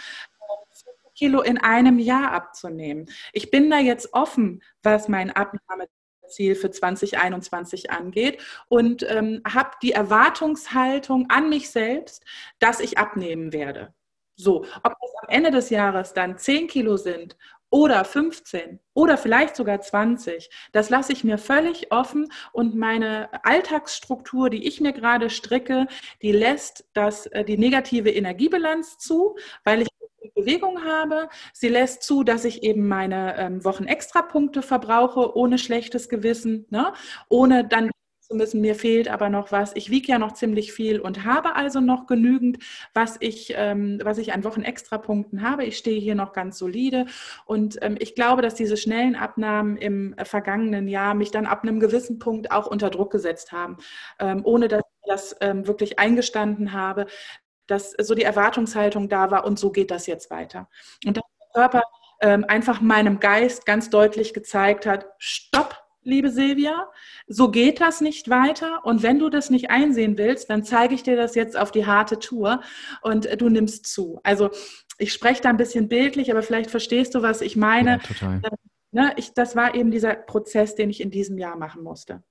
Kilo 1.16 1.42
in 1.42 1.58
einem 1.58 1.98
Jahr 1.98 2.32
abzunehmen. 2.32 3.10
Ich 3.34 3.50
bin 3.50 3.70
da 3.70 3.80
jetzt 3.80 4.14
offen, 4.14 4.62
was 4.84 5.08
mein 5.08 5.32
Abnahmeziel 5.32 6.56
für 6.56 6.70
2021 6.70 7.90
angeht 7.90 8.42
und 8.68 9.04
ähm, 9.10 9.42
habe 9.48 9.72
die 9.82 9.94
Erwartungshaltung 9.94 11.30
an 11.30 11.50
mich 11.50 11.70
selbst, 11.70 12.24
dass 12.60 12.80
ich 12.80 12.98
abnehmen 12.98 13.54
werde. 13.54 13.94
So, 14.36 14.66
ob 14.84 14.94
das 15.00 15.12
am 15.22 15.30
Ende 15.30 15.52
des 15.52 15.70
Jahres 15.70 16.14
dann 16.14 16.38
10 16.38 16.68
Kilo 16.68 16.98
sind 16.98 17.38
oder 17.70 18.06
15 18.06 18.80
oder 18.94 19.18
vielleicht 19.18 19.56
sogar 19.56 19.82
20, 19.82 20.50
das 20.72 20.90
lasse 20.90 21.14
ich 21.14 21.24
mir 21.24 21.38
völlig 21.38 21.92
offen 21.92 22.32
und 22.54 22.76
meine 22.76 23.30
Alltagsstruktur, 23.44 24.50
die 24.50 24.68
ich 24.68 24.82
mir 24.82 24.94
gerade 24.94 25.30
stricke, 25.30 25.88
die 26.22 26.32
lässt 26.32 26.86
das, 26.94 27.26
äh, 27.28 27.44
die 27.44 27.58
negative 27.58 28.12
Energiebilanz 28.12 28.98
zu, 28.98 29.36
weil 29.64 29.82
ich 29.82 29.88
Bewegung 30.36 30.84
habe. 30.84 31.30
Sie 31.54 31.70
lässt 31.70 32.04
zu, 32.04 32.24
dass 32.24 32.46
ich 32.46 32.64
eben 32.64 32.88
meine 32.88 33.38
ähm, 33.38 33.64
Wochen 33.64 33.86
Extrapunkte 33.86 34.62
verbrauche, 34.62 35.36
ohne 35.36 35.58
schlechtes 35.58 36.10
Gewissen, 36.10 36.66
ne? 36.70 36.94
ohne 37.30 37.66
dann 37.68 37.90
zu 38.28 38.36
müssen, 38.36 38.62
mir 38.62 38.76
fehlt 38.76 39.08
aber 39.08 39.30
noch 39.30 39.52
was. 39.52 39.76
Ich 39.76 39.90
wiege 39.90 40.08
ja 40.12 40.20
noch 40.20 40.34
ziemlich 40.34 40.74
viel 40.74 41.00
und 41.00 41.26
habe 41.26 41.56
also 41.56 41.80
noch 41.80 42.08
genügend, 42.08 42.58
was 42.94 43.18
ich, 43.20 43.54
ähm, 43.56 44.00
was 44.04 44.18
ich 44.18 44.34
an 44.34 44.44
Wochen 44.44 44.64
Extrapunkten 44.64 45.42
habe. 45.42 45.66
Ich 45.66 45.78
stehe 45.78 46.00
hier 46.00 46.16
noch 46.16 46.34
ganz 46.34 46.58
solide 46.58 47.06
und 47.46 47.78
ähm, 47.82 47.96
ich 48.00 48.16
glaube, 48.16 48.42
dass 48.42 48.56
diese 48.56 48.78
schnellen 48.78 49.16
Abnahmen 49.16 49.78
im 49.78 50.14
äh, 50.14 50.26
vergangenen 50.26 50.88
Jahr 50.88 51.14
mich 51.14 51.32
dann 51.32 51.46
ab 51.46 51.64
einem 51.64 51.80
gewissen 51.80 52.20
Punkt 52.20 52.52
auch 52.52 52.68
unter 52.68 52.90
Druck 52.90 53.12
gesetzt 53.12 53.52
haben, 53.52 53.78
ähm, 54.20 54.42
ohne 54.44 54.68
dass 54.68 54.82
ich 54.82 55.10
das 55.10 55.36
ähm, 55.42 55.68
wirklich 55.68 56.00
eingestanden 56.00 56.74
habe, 56.74 57.06
dass 57.68 57.92
so 57.92 58.16
die 58.16 58.24
Erwartungshaltung 58.24 59.10
da 59.10 59.32
war 59.32 59.46
und 59.46 59.60
so 59.60 59.72
geht 59.72 59.92
das 59.92 60.08
jetzt 60.08 60.30
weiter. 60.30 60.70
Und 61.06 61.18
dass 61.18 61.24
der 61.40 61.62
Körper 61.62 61.84
ähm, 62.22 62.46
einfach 62.48 62.82
meinem 62.82 63.20
Geist 63.20 63.66
ganz 63.66 63.90
deutlich 63.90 64.34
gezeigt 64.34 64.86
hat, 64.86 65.08
stopp, 65.18 65.85
liebe 66.06 66.30
Silvia, 66.30 66.90
so 67.28 67.52
geht 67.52 67.82
das 67.82 68.02
nicht 68.02 68.30
weiter. 68.30 68.86
Und 68.86 69.04
wenn 69.04 69.20
du 69.20 69.30
das 69.30 69.50
nicht 69.50 69.70
einsehen 69.70 70.18
willst, 70.18 70.50
dann 70.50 70.64
zeige 70.64 70.96
ich 70.96 71.04
dir 71.04 71.16
das 71.16 71.36
jetzt 71.36 71.58
auf 71.58 71.72
die 71.72 71.86
harte 71.86 72.20
Tour 72.20 72.62
und 73.02 73.26
äh, 73.26 73.38
du 73.38 73.50
nimmst 73.50 73.88
zu. 73.88 74.20
Also 74.24 74.50
ich 74.98 75.12
spreche 75.12 75.42
da 75.42 75.50
ein 75.50 75.58
bisschen 75.58 75.90
bildlich, 75.90 76.32
aber 76.32 76.42
vielleicht 76.42 76.72
verstehst 76.72 77.16
du, 77.16 77.22
was 77.22 77.42
ich 77.42 77.56
meine. 77.56 77.92
Ja, 77.92 77.98
total. 77.98 78.42
Äh, 78.44 78.50
ne, 78.92 79.14
ich, 79.18 79.34
das 79.34 79.56
war 79.56 79.76
eben 79.76 79.92
dieser 79.92 80.16
Prozess, 80.16 80.76
den 80.76 80.90
ich 80.90 81.02
in 81.02 81.12
diesem 81.12 81.38
Jahr 81.38 81.58
machen 81.58 81.84
musste. 81.84 82.24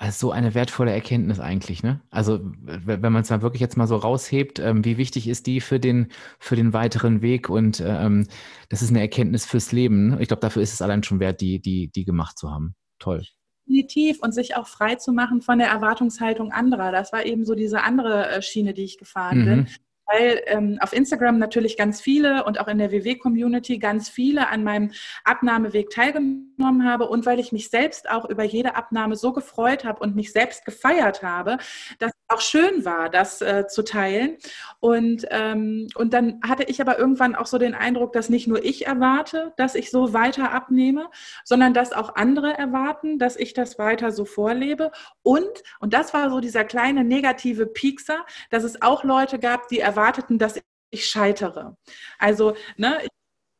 Also 0.00 0.28
so 0.28 0.32
eine 0.32 0.54
wertvolle 0.54 0.92
Erkenntnis 0.92 1.40
eigentlich, 1.40 1.82
ne? 1.82 2.00
Also 2.10 2.38
wenn 2.42 3.12
man 3.12 3.22
es 3.22 3.30
mal 3.30 3.42
wirklich 3.42 3.60
jetzt 3.60 3.76
mal 3.76 3.88
so 3.88 3.96
raushebt, 3.96 4.60
ähm, 4.60 4.84
wie 4.84 4.96
wichtig 4.96 5.26
ist 5.26 5.48
die 5.48 5.60
für 5.60 5.80
den, 5.80 6.12
für 6.38 6.54
den 6.54 6.72
weiteren 6.72 7.20
Weg 7.20 7.48
und 7.48 7.82
ähm, 7.84 8.28
das 8.68 8.80
ist 8.80 8.90
eine 8.90 9.00
Erkenntnis 9.00 9.44
fürs 9.44 9.72
Leben. 9.72 10.10
Ne? 10.10 10.18
Ich 10.20 10.28
glaube, 10.28 10.40
dafür 10.40 10.62
ist 10.62 10.72
es 10.72 10.82
allein 10.82 11.02
schon 11.02 11.18
wert, 11.18 11.40
die, 11.40 11.60
die, 11.60 11.88
die 11.88 12.04
gemacht 12.04 12.38
zu 12.38 12.50
haben. 12.50 12.76
Toll. 12.98 13.24
Definitiv 13.66 14.20
und 14.20 14.32
sich 14.32 14.56
auch 14.56 14.66
frei 14.66 14.94
zu 14.94 15.12
machen 15.12 15.42
von 15.42 15.58
der 15.58 15.68
Erwartungshaltung 15.68 16.52
anderer. 16.52 16.90
Das 16.90 17.12
war 17.12 17.26
eben 17.26 17.44
so 17.44 17.54
diese 17.54 17.82
andere 17.82 18.28
äh, 18.30 18.42
Schiene, 18.42 18.72
die 18.72 18.84
ich 18.84 18.98
gefahren 18.98 19.40
mhm. 19.40 19.44
bin. 19.44 19.68
Weil 20.10 20.42
ähm, 20.46 20.78
auf 20.80 20.92
Instagram 20.92 21.38
natürlich 21.38 21.76
ganz 21.76 22.00
viele 22.00 22.44
und 22.44 22.60
auch 22.60 22.68
in 22.68 22.78
der 22.78 22.90
WW-Community 22.90 23.78
ganz 23.78 24.08
viele 24.08 24.48
an 24.48 24.64
meinem 24.64 24.90
Abnahmeweg 25.24 25.90
teilgenommen 25.90 26.84
habe 26.84 27.08
und 27.08 27.26
weil 27.26 27.38
ich 27.38 27.52
mich 27.52 27.70
selbst 27.70 28.08
auch 28.10 28.24
über 28.24 28.44
jede 28.44 28.74
Abnahme 28.74 29.16
so 29.16 29.32
gefreut 29.32 29.84
habe 29.84 30.00
und 30.00 30.16
mich 30.16 30.32
selbst 30.32 30.64
gefeiert 30.64 31.22
habe, 31.22 31.58
dass 31.98 32.10
es 32.10 32.34
auch 32.34 32.40
schön 32.40 32.84
war, 32.84 33.08
das 33.08 33.40
äh, 33.40 33.66
zu 33.68 33.82
teilen. 33.82 34.36
Und, 34.80 35.26
ähm, 35.30 35.88
und 35.94 36.12
dann 36.12 36.40
hatte 36.46 36.64
ich 36.64 36.80
aber 36.80 36.98
irgendwann 36.98 37.34
auch 37.34 37.46
so 37.46 37.58
den 37.58 37.74
Eindruck, 37.74 38.12
dass 38.12 38.28
nicht 38.28 38.46
nur 38.48 38.64
ich 38.64 38.86
erwarte, 38.86 39.52
dass 39.56 39.74
ich 39.74 39.90
so 39.90 40.12
weiter 40.12 40.52
abnehme, 40.52 41.08
sondern 41.44 41.74
dass 41.74 41.92
auch 41.92 42.16
andere 42.16 42.56
erwarten, 42.56 43.18
dass 43.18 43.36
ich 43.36 43.54
das 43.54 43.78
weiter 43.78 44.12
so 44.12 44.24
vorlebe. 44.24 44.90
Und, 45.22 45.62
und 45.80 45.94
das 45.94 46.14
war 46.14 46.30
so 46.30 46.40
dieser 46.40 46.64
kleine 46.64 47.04
negative 47.04 47.66
Piekser, 47.66 48.24
dass 48.50 48.64
es 48.64 48.82
auch 48.82 49.04
Leute 49.04 49.38
gab, 49.38 49.68
die 49.68 49.80
erwarteten, 49.98 50.38
dass 50.38 50.60
ich 50.90 51.04
scheitere. 51.06 51.76
Also, 52.18 52.56
ne, 52.76 52.98
ich 53.02 53.08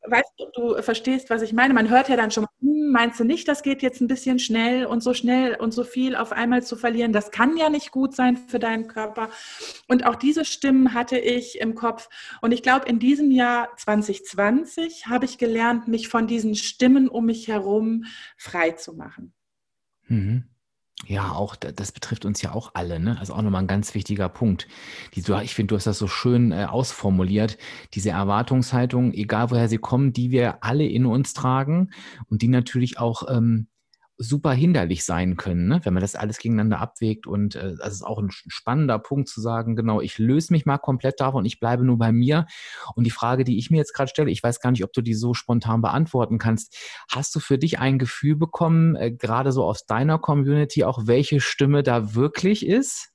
weißt 0.05 0.33
du, 0.37 0.45
du 0.53 0.81
verstehst, 0.81 1.29
was 1.29 1.41
ich 1.41 1.53
meine. 1.53 1.73
Man 1.73 1.89
hört 1.89 2.09
ja 2.09 2.15
dann 2.15 2.31
schon, 2.31 2.45
hm, 2.61 2.91
meinst 2.91 3.19
du 3.19 3.23
nicht, 3.23 3.47
das 3.47 3.63
geht 3.63 3.81
jetzt 3.81 4.01
ein 4.01 4.07
bisschen 4.07 4.39
schnell 4.39 4.85
und 4.85 5.01
so 5.01 5.13
schnell 5.13 5.55
und 5.55 5.73
so 5.73 5.83
viel 5.83 6.15
auf 6.15 6.31
einmal 6.31 6.63
zu 6.63 6.75
verlieren? 6.75 7.13
Das 7.13 7.31
kann 7.31 7.57
ja 7.57 7.69
nicht 7.69 7.91
gut 7.91 8.15
sein 8.15 8.37
für 8.37 8.59
deinen 8.59 8.87
Körper. 8.87 9.29
Und 9.87 10.05
auch 10.05 10.15
diese 10.15 10.45
Stimmen 10.45 10.93
hatte 10.93 11.17
ich 11.17 11.59
im 11.59 11.75
Kopf. 11.75 12.09
Und 12.41 12.51
ich 12.51 12.63
glaube, 12.63 12.87
in 12.87 12.99
diesem 12.99 13.31
Jahr 13.31 13.75
2020 13.77 15.07
habe 15.07 15.25
ich 15.25 15.37
gelernt, 15.37 15.87
mich 15.87 16.07
von 16.07 16.27
diesen 16.27 16.55
Stimmen 16.55 17.09
um 17.09 17.25
mich 17.25 17.47
herum 17.47 18.05
frei 18.37 18.71
zu 18.71 18.93
machen. 18.93 19.33
Mhm. 20.07 20.45
Ja, 21.07 21.31
auch 21.31 21.55
das 21.55 21.91
betrifft 21.91 22.25
uns 22.25 22.41
ja 22.41 22.51
auch 22.53 22.71
alle, 22.73 22.99
ne? 22.99 23.17
Also 23.19 23.33
auch 23.33 23.41
nochmal 23.41 23.61
ein 23.61 23.67
ganz 23.67 23.95
wichtiger 23.95 24.27
Punkt. 24.27 24.67
Die, 25.15 25.21
ich 25.43 25.55
finde, 25.55 25.67
du 25.71 25.75
hast 25.77 25.87
das 25.87 25.97
so 25.97 26.07
schön 26.07 26.51
äh, 26.51 26.65
ausformuliert. 26.65 27.57
Diese 27.93 28.09
Erwartungshaltung, 28.09 29.13
egal 29.13 29.49
woher 29.49 29.69
sie 29.69 29.77
kommen, 29.77 30.11
die 30.11 30.29
wir 30.31 30.63
alle 30.63 30.85
in 30.85 31.05
uns 31.05 31.33
tragen 31.33 31.91
und 32.29 32.41
die 32.41 32.49
natürlich 32.49 32.99
auch 32.99 33.23
ähm, 33.29 33.67
super 34.21 34.51
hinderlich 34.51 35.05
sein 35.05 35.37
können, 35.37 35.69
ne? 35.69 35.79
wenn 35.83 35.93
man 35.93 36.01
das 36.01 36.15
alles 36.15 36.37
gegeneinander 36.39 36.79
abwägt. 36.79 37.25
Und 37.25 37.55
äh, 37.55 37.75
das 37.77 37.93
ist 37.93 38.03
auch 38.03 38.19
ein 38.19 38.29
spannender 38.29 38.99
Punkt 38.99 39.29
zu 39.29 39.39
sagen, 39.39 39.77
genau, 39.77 40.01
ich 40.01 40.19
löse 40.19 40.51
mich 40.51 40.65
mal 40.65 40.77
komplett 40.77 41.21
davon, 41.21 41.45
ich 41.45 41.61
bleibe 41.61 41.85
nur 41.85 41.97
bei 41.97 42.11
mir. 42.11 42.45
Und 42.95 43.05
die 43.05 43.11
Frage, 43.11 43.45
die 43.45 43.57
ich 43.57 43.71
mir 43.71 43.77
jetzt 43.77 43.93
gerade 43.93 44.09
stelle, 44.09 44.29
ich 44.29 44.43
weiß 44.43 44.59
gar 44.59 44.71
nicht, 44.71 44.83
ob 44.83 44.91
du 44.91 45.01
die 45.01 45.13
so 45.13 45.33
spontan 45.33 45.81
beantworten 45.81 46.37
kannst. 46.37 46.75
Hast 47.09 47.33
du 47.33 47.39
für 47.39 47.57
dich 47.57 47.79
ein 47.79 47.97
Gefühl 47.97 48.35
bekommen, 48.35 48.97
äh, 48.97 49.11
gerade 49.11 49.53
so 49.53 49.63
aus 49.63 49.85
deiner 49.85 50.19
Community, 50.19 50.83
auch 50.83 51.07
welche 51.07 51.39
Stimme 51.39 51.81
da 51.81 52.13
wirklich 52.13 52.65
ist? 52.65 53.13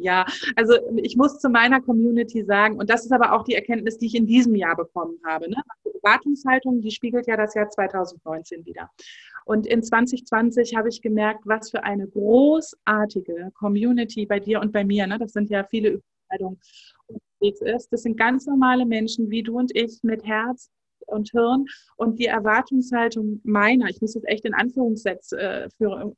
Ja, 0.00 0.26
also 0.56 0.74
ich 0.96 1.16
muss 1.16 1.38
zu 1.38 1.48
meiner 1.48 1.80
Community 1.80 2.44
sagen, 2.44 2.76
und 2.76 2.90
das 2.90 3.04
ist 3.04 3.12
aber 3.12 3.32
auch 3.32 3.44
die 3.44 3.54
Erkenntnis, 3.54 3.98
die 3.98 4.06
ich 4.06 4.14
in 4.14 4.26
diesem 4.26 4.54
Jahr 4.54 4.76
bekommen 4.76 5.18
habe. 5.24 5.48
Ne? 5.48 5.56
Die 5.84 5.94
Erwartungshaltung, 6.02 6.80
die 6.80 6.90
spiegelt 6.90 7.26
ja 7.26 7.36
das 7.36 7.54
Jahr 7.54 7.68
2019 7.68 8.64
wieder. 8.66 8.90
Und 9.44 9.66
in 9.66 9.82
2020 9.82 10.76
habe 10.76 10.88
ich 10.88 11.00
gemerkt, 11.00 11.46
was 11.46 11.70
für 11.70 11.84
eine 11.84 12.06
großartige 12.06 13.50
Community 13.54 14.26
bei 14.26 14.40
dir 14.40 14.60
und 14.60 14.72
bei 14.72 14.84
mir, 14.84 15.06
ne? 15.06 15.18
das 15.18 15.32
sind 15.32 15.50
ja 15.50 15.64
viele 15.64 16.00
Überschneidungen, 16.28 16.60
unterwegs 17.06 17.60
ist. 17.60 17.92
Das 17.92 18.02
sind 18.02 18.16
ganz 18.16 18.46
normale 18.46 18.84
Menschen 18.86 19.30
wie 19.30 19.42
du 19.42 19.58
und 19.58 19.74
ich 19.74 20.00
mit 20.02 20.24
Herz 20.24 20.70
und 21.06 21.30
Hirn 21.30 21.64
und 21.96 22.18
die 22.18 22.26
Erwartungshaltung 22.26 23.40
meiner, 23.44 23.88
ich 23.88 24.00
muss 24.00 24.14
jetzt 24.14 24.28
echt 24.28 24.44
in 24.44 24.54
Anführungssätze 24.54 25.38
äh, 25.38 25.68
für 25.78 26.14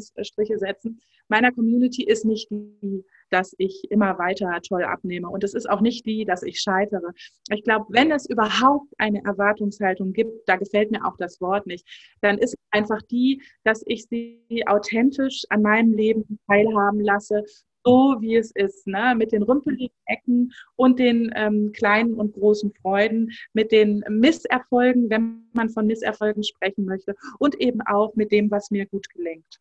Striche 0.00 0.58
setzen, 0.58 1.00
meiner 1.28 1.52
Community 1.52 2.04
ist 2.04 2.24
nicht 2.24 2.50
die, 2.50 3.04
dass 3.30 3.54
ich 3.58 3.90
immer 3.90 4.18
weiter 4.18 4.60
toll 4.66 4.84
abnehme. 4.84 5.28
Und 5.28 5.44
es 5.44 5.54
ist 5.54 5.68
auch 5.68 5.80
nicht 5.80 6.04
die, 6.04 6.24
dass 6.24 6.42
ich 6.42 6.60
scheitere. 6.60 7.12
Ich 7.50 7.62
glaube, 7.64 7.86
wenn 7.88 8.10
es 8.10 8.28
überhaupt 8.28 8.92
eine 8.98 9.24
Erwartungshaltung 9.24 10.12
gibt, 10.12 10.46
da 10.46 10.56
gefällt 10.56 10.90
mir 10.90 11.04
auch 11.06 11.16
das 11.16 11.40
Wort 11.40 11.66
nicht, 11.66 11.86
dann 12.20 12.38
ist 12.38 12.56
einfach 12.70 13.00
die, 13.10 13.42
dass 13.64 13.82
ich 13.86 14.06
sie 14.06 14.64
authentisch 14.66 15.42
an 15.48 15.62
meinem 15.62 15.94
Leben 15.94 16.38
teilhaben 16.46 17.00
lasse, 17.00 17.44
so 17.84 18.16
wie 18.20 18.36
es 18.36 18.52
ist, 18.52 18.86
ne? 18.86 19.14
mit 19.16 19.32
den 19.32 19.42
rümpeligen 19.42 19.96
Ecken 20.06 20.52
und 20.76 20.98
den 20.98 21.32
ähm, 21.34 21.72
kleinen 21.72 22.14
und 22.14 22.34
großen 22.34 22.72
Freuden, 22.80 23.30
mit 23.52 23.72
den 23.72 24.04
Misserfolgen, 24.08 25.10
wenn 25.10 25.48
man 25.52 25.68
von 25.70 25.86
Misserfolgen 25.86 26.44
sprechen 26.44 26.84
möchte, 26.84 27.14
und 27.38 27.60
eben 27.60 27.80
auch 27.82 28.14
mit 28.14 28.30
dem, 28.32 28.50
was 28.50 28.70
mir 28.70 28.86
gut 28.86 29.08
gelingt. 29.10 29.60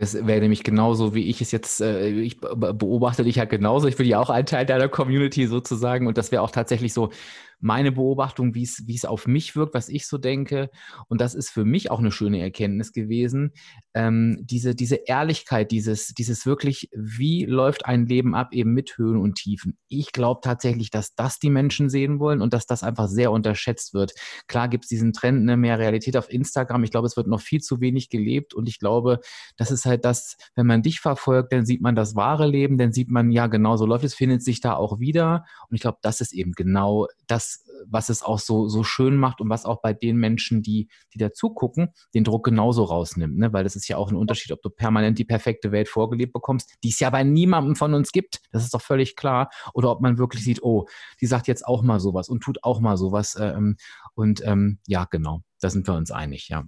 Das 0.00 0.14
wäre 0.14 0.40
nämlich 0.40 0.62
genauso, 0.62 1.12
wie 1.14 1.28
ich 1.28 1.40
es 1.40 1.50
jetzt, 1.50 1.80
äh, 1.80 2.08
ich 2.10 2.40
beobachte 2.40 3.24
dich 3.24 3.36
ja 3.36 3.46
genauso. 3.46 3.88
Ich 3.88 3.96
bin 3.96 4.06
ja 4.06 4.20
auch 4.20 4.30
ein 4.30 4.46
Teil 4.46 4.64
deiner 4.64 4.88
Community 4.88 5.48
sozusagen. 5.48 6.06
Und 6.06 6.16
das 6.18 6.30
wäre 6.30 6.42
auch 6.42 6.52
tatsächlich 6.52 6.92
so, 6.94 7.10
meine 7.60 7.92
Beobachtung, 7.92 8.54
wie 8.54 8.62
es, 8.62 9.04
auf 9.04 9.26
mich 9.26 9.56
wirkt, 9.56 9.74
was 9.74 9.88
ich 9.88 10.06
so 10.06 10.18
denke. 10.18 10.70
Und 11.08 11.20
das 11.20 11.34
ist 11.34 11.50
für 11.50 11.64
mich 11.64 11.90
auch 11.90 11.98
eine 11.98 12.12
schöne 12.12 12.40
Erkenntnis 12.40 12.92
gewesen. 12.92 13.52
Ähm, 13.94 14.38
diese, 14.40 14.74
diese 14.74 14.96
Ehrlichkeit, 14.96 15.70
dieses, 15.70 16.08
dieses 16.08 16.46
wirklich, 16.46 16.88
wie 16.92 17.44
läuft 17.44 17.86
ein 17.86 18.06
Leben 18.06 18.34
ab, 18.34 18.52
eben 18.52 18.72
mit 18.74 18.96
Höhen 18.96 19.16
und 19.16 19.36
Tiefen. 19.36 19.76
Ich 19.88 20.12
glaube 20.12 20.40
tatsächlich, 20.42 20.90
dass 20.90 21.14
das 21.14 21.38
die 21.38 21.50
Menschen 21.50 21.88
sehen 21.90 22.20
wollen 22.20 22.42
und 22.42 22.52
dass 22.52 22.66
das 22.66 22.82
einfach 22.82 23.08
sehr 23.08 23.32
unterschätzt 23.32 23.94
wird. 23.94 24.12
Klar 24.46 24.68
gibt 24.68 24.84
es 24.84 24.88
diesen 24.88 25.12
Trend, 25.12 25.44
ne, 25.44 25.56
mehr 25.56 25.78
Realität 25.78 26.16
auf 26.16 26.30
Instagram. 26.30 26.84
Ich 26.84 26.90
glaube, 26.90 27.06
es 27.06 27.16
wird 27.16 27.26
noch 27.26 27.40
viel 27.40 27.60
zu 27.60 27.80
wenig 27.80 28.08
gelebt. 28.08 28.54
Und 28.54 28.68
ich 28.68 28.78
glaube, 28.78 29.20
das 29.56 29.70
ist 29.70 29.84
halt 29.84 30.04
das, 30.04 30.36
wenn 30.54 30.66
man 30.66 30.82
dich 30.82 31.00
verfolgt, 31.00 31.52
dann 31.52 31.66
sieht 31.66 31.80
man 31.80 31.96
das 31.96 32.14
wahre 32.14 32.46
Leben, 32.46 32.78
dann 32.78 32.92
sieht 32.92 33.10
man, 33.10 33.30
ja, 33.30 33.46
genau 33.46 33.76
so 33.76 33.86
läuft 33.86 34.04
es, 34.04 34.14
findet 34.14 34.42
sich 34.42 34.60
da 34.60 34.74
auch 34.74 35.00
wieder. 35.00 35.44
Und 35.68 35.74
ich 35.74 35.80
glaube, 35.80 35.98
das 36.02 36.20
ist 36.20 36.32
eben 36.32 36.52
genau 36.52 37.06
das, 37.26 37.47
was, 37.86 38.08
es 38.08 38.22
auch 38.22 38.38
so, 38.38 38.68
so 38.68 38.82
schön 38.82 39.16
macht 39.16 39.40
und 39.40 39.48
was 39.48 39.64
auch 39.64 39.80
bei 39.80 39.92
den 39.92 40.16
Menschen, 40.16 40.62
die, 40.62 40.88
die 41.14 41.28
gucken, 41.54 41.88
den 42.14 42.24
Druck 42.24 42.44
genauso 42.44 42.84
rausnimmt. 42.84 43.38
Ne? 43.38 43.52
Weil 43.52 43.64
das 43.64 43.76
ist 43.76 43.88
ja 43.88 43.96
auch 43.96 44.10
ein 44.10 44.16
Unterschied, 44.16 44.52
ob 44.52 44.62
du 44.62 44.70
permanent 44.70 45.18
die 45.18 45.24
perfekte 45.24 45.72
Welt 45.72 45.88
vorgelebt 45.88 46.32
bekommst, 46.32 46.74
die 46.82 46.88
es 46.88 47.00
ja 47.00 47.10
bei 47.10 47.24
niemandem 47.24 47.76
von 47.76 47.94
uns 47.94 48.12
gibt. 48.12 48.40
Das 48.52 48.64
ist 48.64 48.74
doch 48.74 48.82
völlig 48.82 49.16
klar. 49.16 49.50
Oder 49.74 49.90
ob 49.90 50.00
man 50.00 50.18
wirklich 50.18 50.44
sieht, 50.44 50.62
oh, 50.62 50.86
die 51.20 51.26
sagt 51.26 51.46
jetzt 51.48 51.66
auch 51.66 51.82
mal 51.82 52.00
sowas 52.00 52.28
und 52.28 52.42
tut 52.42 52.62
auch 52.62 52.80
mal 52.80 52.96
sowas. 52.96 53.36
Ähm, 53.40 53.76
und 54.14 54.42
ähm, 54.44 54.78
ja, 54.86 55.06
genau, 55.10 55.42
da 55.60 55.70
sind 55.70 55.86
wir 55.86 55.94
uns 55.94 56.10
einig, 56.10 56.48
ja. 56.48 56.64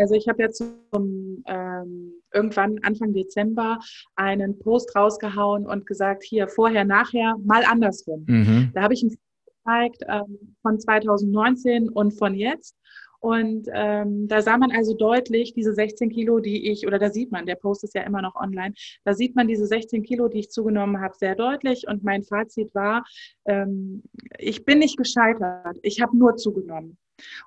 Also 0.00 0.14
ich 0.14 0.28
habe 0.28 0.42
jetzt 0.42 0.64
zum, 0.94 1.44
ähm, 1.46 2.14
irgendwann 2.32 2.78
Anfang 2.82 3.12
Dezember 3.12 3.78
einen 4.16 4.58
Post 4.58 4.96
rausgehauen 4.96 5.66
und 5.66 5.86
gesagt, 5.86 6.24
hier 6.24 6.48
vorher, 6.48 6.86
nachher, 6.86 7.36
mal 7.44 7.64
andersrum. 7.64 8.24
Mhm. 8.26 8.70
Da 8.72 8.82
habe 8.82 8.94
ich 8.94 9.02
ein 9.02 9.14
gezeigt 9.64 10.02
ähm, 10.08 10.56
von 10.62 10.78
2019 10.78 11.88
und 11.88 12.12
von 12.12 12.34
jetzt. 12.34 12.76
Und 13.20 13.68
ähm, 13.74 14.28
da 14.28 14.40
sah 14.40 14.56
man 14.56 14.72
also 14.72 14.94
deutlich 14.94 15.52
diese 15.52 15.74
16 15.74 16.08
Kilo, 16.08 16.40
die 16.40 16.70
ich, 16.70 16.86
oder 16.86 16.98
da 16.98 17.10
sieht 17.10 17.30
man, 17.30 17.44
der 17.44 17.56
Post 17.56 17.84
ist 17.84 17.94
ja 17.94 18.02
immer 18.02 18.22
noch 18.22 18.34
online, 18.34 18.72
da 19.04 19.12
sieht 19.12 19.36
man 19.36 19.46
diese 19.46 19.66
16 19.66 20.02
Kilo, 20.02 20.28
die 20.28 20.38
ich 20.38 20.50
zugenommen 20.50 21.02
habe, 21.02 21.14
sehr 21.18 21.34
deutlich. 21.36 21.86
Und 21.86 22.02
mein 22.02 22.22
Fazit 22.22 22.74
war, 22.74 23.04
ähm, 23.44 24.02
ich 24.38 24.64
bin 24.64 24.78
nicht 24.78 24.96
gescheitert, 24.96 25.76
ich 25.82 26.00
habe 26.00 26.16
nur 26.16 26.36
zugenommen. 26.36 26.96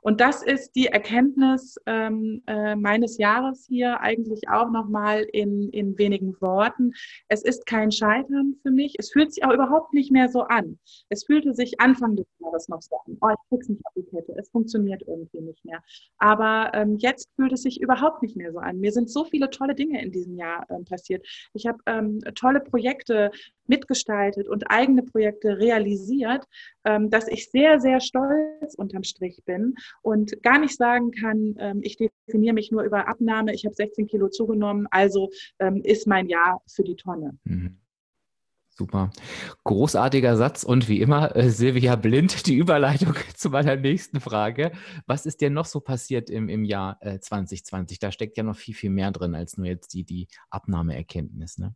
Und 0.01 0.21
das 0.21 0.43
ist 0.43 0.71
die 0.75 0.87
Erkenntnis 0.87 1.77
ähm, 1.85 2.43
äh, 2.47 2.75
meines 2.75 3.17
Jahres 3.17 3.65
hier 3.67 4.01
eigentlich 4.01 4.49
auch 4.49 4.69
nochmal 4.69 5.21
in, 5.31 5.69
in 5.69 5.97
wenigen 5.97 6.39
Worten. 6.41 6.93
Es 7.27 7.43
ist 7.43 7.65
kein 7.65 7.91
Scheitern 7.91 8.55
für 8.61 8.71
mich. 8.71 8.95
Es 8.97 9.11
fühlt 9.11 9.33
sich 9.33 9.43
auch 9.43 9.53
überhaupt 9.53 9.93
nicht 9.93 10.11
mehr 10.11 10.29
so 10.29 10.41
an. 10.41 10.79
Es 11.09 11.25
fühlte 11.25 11.53
sich 11.53 11.79
Anfang 11.79 12.15
des 12.15 12.25
Jahres 12.39 12.67
noch 12.67 12.81
so 12.81 12.95
an. 13.05 13.17
Oh, 13.21 13.29
ich 13.29 13.49
krieg's 13.49 13.69
nicht 13.69 13.85
auf 13.85 13.93
die 13.95 14.03
Kette. 14.03 14.33
Es 14.37 14.49
funktioniert 14.49 15.03
irgendwie 15.07 15.41
nicht 15.41 15.63
mehr. 15.65 15.81
Aber 16.17 16.71
ähm, 16.73 16.97
jetzt 16.97 17.29
fühlt 17.35 17.53
es 17.53 17.63
sich 17.63 17.81
überhaupt 17.81 18.21
nicht 18.21 18.35
mehr 18.35 18.51
so 18.51 18.59
an. 18.59 18.79
Mir 18.79 18.91
sind 18.91 19.09
so 19.09 19.25
viele 19.25 19.49
tolle 19.49 19.75
Dinge 19.75 20.01
in 20.01 20.11
diesem 20.11 20.35
Jahr 20.35 20.65
ähm, 20.69 20.85
passiert. 20.85 21.25
Ich 21.53 21.65
habe 21.65 21.79
ähm, 21.85 22.19
tolle 22.35 22.59
Projekte 22.59 23.31
mitgestaltet 23.67 24.47
und 24.47 24.69
eigene 24.69 25.03
Projekte 25.03 25.57
realisiert, 25.57 26.45
ähm, 26.85 27.09
dass 27.09 27.27
ich 27.27 27.49
sehr, 27.49 27.79
sehr 27.79 27.99
stolz 27.99 28.75
unterm 28.75 29.03
Strich 29.03 29.43
bin 29.45 29.75
und 30.01 30.41
gar 30.43 30.59
nicht 30.59 30.75
sagen 30.75 31.11
kann, 31.11 31.55
ähm, 31.59 31.79
ich 31.83 31.97
definiere 31.97 32.53
mich 32.53 32.71
nur 32.71 32.83
über 32.83 33.07
Abnahme, 33.07 33.53
ich 33.53 33.65
habe 33.65 33.75
16 33.75 34.07
Kilo 34.07 34.29
zugenommen, 34.29 34.87
also 34.91 35.29
ähm, 35.59 35.81
ist 35.83 36.07
mein 36.07 36.27
Jahr 36.27 36.61
für 36.67 36.83
die 36.83 36.95
Tonne. 36.95 37.37
Mhm. 37.43 37.79
Super. 38.75 39.11
Großartiger 39.65 40.35
Satz 40.35 40.63
und 40.63 40.89
wie 40.89 40.99
immer, 40.99 41.35
äh, 41.35 41.51
Silvia 41.51 41.95
Blind, 41.95 42.47
die 42.47 42.55
Überleitung 42.55 43.13
zu 43.35 43.51
meiner 43.51 43.75
nächsten 43.75 44.19
Frage. 44.19 44.71
Was 45.05 45.27
ist 45.27 45.41
dir 45.41 45.51
noch 45.51 45.65
so 45.65 45.79
passiert 45.79 46.31
im, 46.31 46.49
im 46.49 46.63
Jahr 46.63 46.97
äh, 47.01 47.19
2020? 47.19 47.99
Da 47.99 48.11
steckt 48.11 48.35
ja 48.35 48.43
noch 48.43 48.55
viel, 48.55 48.73
viel 48.73 48.89
mehr 48.89 49.11
drin 49.11 49.35
als 49.35 49.57
nur 49.57 49.67
jetzt 49.67 49.93
die, 49.93 50.03
die 50.03 50.27
Abnahmeerkenntnis. 50.49 51.59
Ne? 51.59 51.75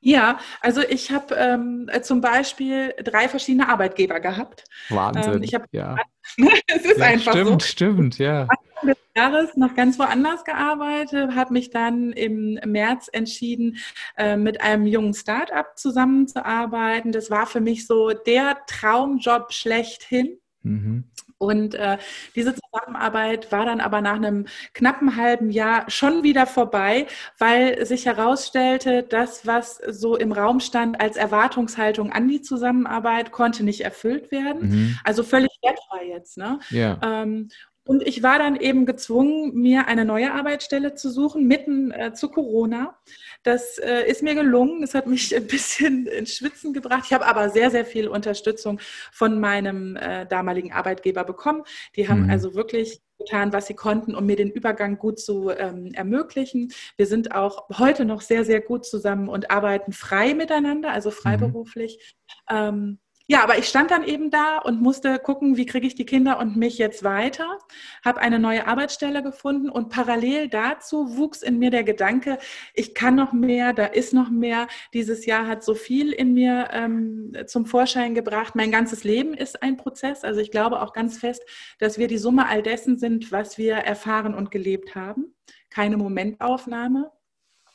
Ja, 0.00 0.40
also 0.60 0.80
ich 0.80 1.10
habe 1.10 1.34
ähm, 1.34 1.90
zum 2.02 2.22
Beispiel 2.22 2.94
drei 3.04 3.28
verschiedene 3.28 3.68
Arbeitgeber 3.68 4.18
gehabt. 4.20 4.64
Wahnsinn. 4.88 5.34
Ähm, 5.34 5.42
ich 5.42 5.54
habe, 5.54 5.66
ja. 5.72 5.96
es 6.66 6.84
ist 6.84 6.98
ja, 6.98 7.04
einfach 7.04 7.32
stimmt, 7.32 7.62
so. 7.62 7.68
Stimmt, 7.68 8.18
ja. 8.18 8.42
Anfang 8.42 8.88
des 8.88 8.96
Jahres 9.14 9.56
noch 9.56 9.74
ganz 9.74 9.98
woanders 9.98 10.44
gearbeitet, 10.44 11.34
habe 11.34 11.52
mich 11.52 11.70
dann 11.70 12.12
im 12.12 12.58
März 12.64 13.08
entschieden, 13.12 13.76
äh, 14.16 14.36
mit 14.36 14.62
einem 14.62 14.86
jungen 14.86 15.12
Start-up 15.12 15.78
zusammenzuarbeiten. 15.78 17.12
Das 17.12 17.30
war 17.30 17.46
für 17.46 17.60
mich 17.60 17.86
so 17.86 18.10
der 18.10 18.56
Traumjob 18.66 19.52
schlechthin. 19.52 20.38
Mhm. 20.62 21.04
Und 21.40 21.74
äh, 21.74 21.96
diese 22.34 22.54
Zusammenarbeit 22.54 23.50
war 23.50 23.64
dann 23.64 23.80
aber 23.80 24.02
nach 24.02 24.16
einem 24.16 24.44
knappen 24.74 25.16
halben 25.16 25.48
Jahr 25.48 25.90
schon 25.90 26.22
wieder 26.22 26.44
vorbei, 26.44 27.06
weil 27.38 27.86
sich 27.86 28.04
herausstellte, 28.04 29.02
das, 29.02 29.46
was 29.46 29.80
so 29.88 30.16
im 30.16 30.32
Raum 30.32 30.60
stand 30.60 31.00
als 31.00 31.16
Erwartungshaltung 31.16 32.12
an 32.12 32.28
die 32.28 32.42
Zusammenarbeit, 32.42 33.32
konnte 33.32 33.64
nicht 33.64 33.80
erfüllt 33.80 34.30
werden. 34.30 34.68
Mhm. 34.68 34.98
Also 35.02 35.22
völlig 35.22 35.50
wertfrei 35.62 36.08
jetzt. 36.08 36.36
Ne? 36.36 36.58
Ja. 36.68 36.98
Ähm, 37.02 37.48
und 37.86 38.06
ich 38.06 38.22
war 38.22 38.38
dann 38.38 38.56
eben 38.56 38.84
gezwungen, 38.84 39.54
mir 39.54 39.88
eine 39.88 40.04
neue 40.04 40.34
Arbeitsstelle 40.34 40.94
zu 40.94 41.10
suchen, 41.10 41.46
mitten 41.46 41.90
äh, 41.90 42.12
zu 42.12 42.28
Corona. 42.28 42.98
Das 43.42 43.78
äh, 43.78 44.02
ist 44.08 44.22
mir 44.22 44.34
gelungen. 44.34 44.82
Es 44.82 44.94
hat 44.94 45.06
mich 45.06 45.34
ein 45.36 45.46
bisschen 45.46 46.06
ins 46.06 46.34
Schwitzen 46.34 46.72
gebracht. 46.72 47.04
Ich 47.06 47.12
habe 47.12 47.26
aber 47.26 47.50
sehr, 47.50 47.70
sehr 47.70 47.84
viel 47.84 48.08
Unterstützung 48.08 48.80
von 49.12 49.40
meinem 49.40 49.96
äh, 49.96 50.26
damaligen 50.26 50.72
Arbeitgeber 50.72 51.24
bekommen. 51.24 51.62
Die 51.96 52.08
haben 52.08 52.24
mhm. 52.24 52.30
also 52.30 52.54
wirklich 52.54 53.00
getan, 53.18 53.52
was 53.52 53.66
sie 53.66 53.74
konnten, 53.74 54.14
um 54.14 54.26
mir 54.26 54.36
den 54.36 54.50
Übergang 54.50 54.98
gut 54.98 55.20
zu 55.20 55.50
ähm, 55.50 55.92
ermöglichen. 55.92 56.72
Wir 56.96 57.06
sind 57.06 57.34
auch 57.34 57.68
heute 57.78 58.04
noch 58.04 58.22
sehr, 58.22 58.44
sehr 58.44 58.60
gut 58.60 58.86
zusammen 58.86 59.28
und 59.28 59.50
arbeiten 59.50 59.92
frei 59.92 60.34
miteinander, 60.34 60.90
also 60.90 61.10
mhm. 61.10 61.14
freiberuflich. 61.14 62.16
Mhm. 62.50 62.56
Ähm, 62.56 62.98
ja, 63.30 63.44
aber 63.44 63.58
ich 63.58 63.68
stand 63.68 63.92
dann 63.92 64.02
eben 64.02 64.32
da 64.32 64.58
und 64.58 64.82
musste 64.82 65.20
gucken, 65.20 65.56
wie 65.56 65.64
kriege 65.64 65.86
ich 65.86 65.94
die 65.94 66.04
Kinder 66.04 66.40
und 66.40 66.56
mich 66.56 66.78
jetzt 66.78 67.04
weiter, 67.04 67.58
habe 68.04 68.20
eine 68.20 68.40
neue 68.40 68.66
Arbeitsstelle 68.66 69.22
gefunden 69.22 69.70
und 69.70 69.88
parallel 69.88 70.48
dazu 70.48 71.16
wuchs 71.16 71.42
in 71.42 71.60
mir 71.60 71.70
der 71.70 71.84
Gedanke, 71.84 72.40
ich 72.74 72.92
kann 72.92 73.14
noch 73.14 73.32
mehr, 73.32 73.72
da 73.72 73.86
ist 73.86 74.12
noch 74.12 74.30
mehr. 74.30 74.66
Dieses 74.94 75.26
Jahr 75.26 75.46
hat 75.46 75.62
so 75.62 75.76
viel 75.76 76.10
in 76.10 76.34
mir 76.34 76.70
ähm, 76.72 77.32
zum 77.46 77.66
Vorschein 77.66 78.16
gebracht. 78.16 78.56
Mein 78.56 78.72
ganzes 78.72 79.04
Leben 79.04 79.34
ist 79.34 79.62
ein 79.62 79.76
Prozess. 79.76 80.24
Also 80.24 80.40
ich 80.40 80.50
glaube 80.50 80.82
auch 80.82 80.92
ganz 80.92 81.16
fest, 81.16 81.44
dass 81.78 81.98
wir 81.98 82.08
die 82.08 82.18
Summe 82.18 82.48
all 82.48 82.64
dessen 82.64 82.98
sind, 82.98 83.30
was 83.30 83.58
wir 83.58 83.76
erfahren 83.76 84.34
und 84.34 84.50
gelebt 84.50 84.96
haben. 84.96 85.36
Keine 85.70 85.96
Momentaufnahme. 85.96 87.12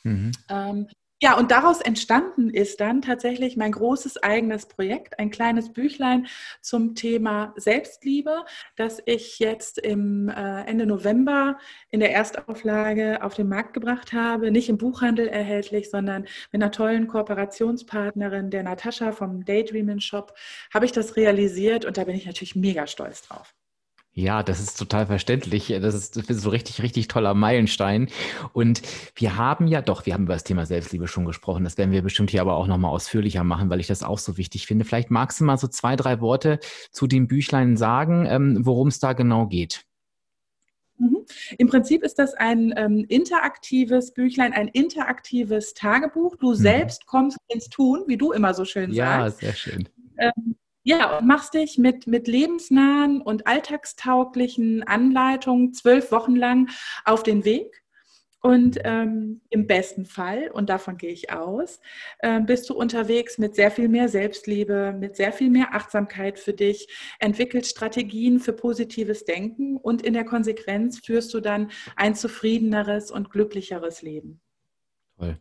Mhm. 0.03 0.33
Ähm, 0.50 0.88
ja, 1.22 1.38
und 1.38 1.50
daraus 1.51 1.79
entstanden 1.79 2.50
ist 2.50 2.81
dann 2.81 3.01
tatsächlich 3.01 3.55
mein 3.55 3.72
großes 3.72 4.22
eigenes 4.22 4.65
Projekt, 4.65 5.17
ein 5.17 5.31
kleines 5.31 5.72
Büchlein 5.72 6.27
zum 6.62 6.93
Thema 6.93 7.53
Selbstliebe, 7.55 8.43
das 8.75 9.01
ich 9.05 9.39
jetzt 9.39 9.77
im 9.77 10.27
äh, 10.27 10.65
Ende 10.65 10.86
November 10.86 11.57
in 11.89 12.01
der 12.01 12.13
Erstauflage 12.13 13.24
auf 13.24 13.34
den 13.34 13.48
Markt 13.48 13.74
gebracht 13.74 14.12
habe. 14.12 14.51
Nicht 14.51 14.67
im 14.67 14.77
Buchhandel 14.77 15.29
erhältlich, 15.29 15.89
sondern 15.89 16.24
mit 16.51 16.62
einer 16.62 16.72
tollen 16.72 17.07
Kooperationspartnerin, 17.07 18.50
der 18.50 18.63
Natascha 18.63 19.13
vom 19.13 19.45
Daydreaming 19.45 20.01
Shop, 20.01 20.34
habe 20.74 20.86
ich 20.86 20.91
das 20.91 21.15
realisiert 21.15 21.86
und 21.86 21.98
da 21.98 22.03
bin 22.03 22.15
ich 22.15 22.25
natürlich 22.25 22.55
mega 22.57 22.88
stolz 22.88 23.22
drauf. 23.22 23.55
Ja, 24.17 24.43
das 24.43 24.62
ist 24.62 24.79
total 24.79 25.07
verständlich. 25.07 25.67
Das 25.81 25.93
ist, 25.93 26.15
das 26.15 26.29
ist 26.29 26.41
so 26.41 26.50
richtig, 26.50 26.81
richtig 26.81 27.10
toller 27.10 27.34
Meilenstein. 27.34 28.07
Und 28.53 28.81
wir 29.15 29.36
haben 29.36 29.67
ja 29.67 29.81
doch, 29.81 30.05
wir 30.05 30.13
haben 30.13 30.24
über 30.24 30.36
das 30.36 30.45
Thema 30.45 30.65
Selbstliebe 30.65 31.10
schon 31.10 31.25
gesprochen. 31.25 31.65
Das 31.65 31.77
werden 31.77 31.91
wir 31.91 32.01
bestimmt 32.01 32.31
hier 32.31 32.39
aber 32.39 32.55
auch 32.55 32.67
nochmal 32.67 32.91
ausführlicher 32.91 33.43
machen, 33.43 33.69
weil 33.69 33.81
ich 33.81 33.88
das 33.88 34.03
auch 34.03 34.17
so 34.17 34.38
wichtig 34.38 34.67
finde. 34.67 34.86
Vielleicht 34.86 35.12
magst 35.12 35.41
du 35.41 35.43
mal 35.43 35.57
so 35.57 35.67
zwei, 35.67 35.98
drei 35.98 36.22
Worte 36.22 36.60
zu 36.91 37.07
dem 37.07 37.27
Büchlein 37.27 37.75
sagen, 37.75 38.25
ähm, 38.25 38.65
worum 38.65 38.88
es 38.88 39.00
da 39.00 39.12
genau 39.12 39.48
geht. 39.48 39.84
Mhm. 40.98 41.25
Im 41.57 41.67
Prinzip 41.67 42.01
ist 42.01 42.17
das 42.17 42.36
ein 42.36 42.74
ähm, 42.77 43.05
interaktives 43.10 44.13
Büchlein, 44.13 44.53
ein 44.53 44.69
interaktives 44.69 45.74
Tagebuch. 45.74 46.38
Du 46.38 46.51
mhm. 46.51 46.55
selbst 46.55 47.05
kommst 47.05 47.38
ins 47.50 47.67
Tun, 47.67 48.05
wie 48.07 48.15
du 48.15 48.31
immer 48.31 48.53
so 48.53 48.63
schön 48.63 48.93
sagst. 48.93 49.41
Ja, 49.41 49.50
sehr 49.50 49.53
schön. 49.55 49.89
Ähm, 50.17 50.55
ja, 50.86 51.18
und 51.18 51.25
machst 51.25 51.56
dich 51.56 51.80
mit, 51.80 52.06
mit 52.06 52.27
lebensnahen 52.27 53.20
und 53.20 53.48
alltagstauglichen 53.48 54.84
Anleitungen 54.84 55.74
zwölf 55.74 56.12
Wochen 56.12 56.36
lang 56.36 56.70
auf 57.06 57.24
den 57.24 57.44
Weg. 57.44 57.84
Und 58.39 58.77
ähm, 58.84 59.42
im 59.50 59.65
besten 59.65 60.06
Fall, 60.06 60.51
und 60.54 60.70
davon 60.70 60.98
gehe 60.98 61.10
ich 61.10 61.32
aus, 61.32 61.80
äh, 62.20 62.39
bist 62.39 62.70
du 62.70 62.75
unterwegs 62.75 63.39
mit 63.39 63.56
sehr 63.56 63.72
viel 63.72 63.89
mehr 63.89 64.08
Selbstliebe, 64.10 64.96
mit 64.96 65.15
sehr 65.15 65.34
viel 65.34 65.50
mehr 65.50 65.74
Achtsamkeit 65.74 66.38
für 66.38 66.54
dich, 66.54 66.88
entwickelst 67.18 67.72
Strategien 67.72 68.39
für 68.39 68.54
positives 68.54 69.25
Denken 69.25 69.77
und 69.77 70.04
in 70.04 70.13
der 70.13 70.25
Konsequenz 70.25 71.00
führst 71.00 71.34
du 71.34 71.39
dann 71.39 71.72
ein 71.96 72.13
zufriedeneres 72.13 73.10
und 73.10 73.32
glücklicheres 73.32 74.04
Leben. 74.04 74.44
Toll. 75.17 75.39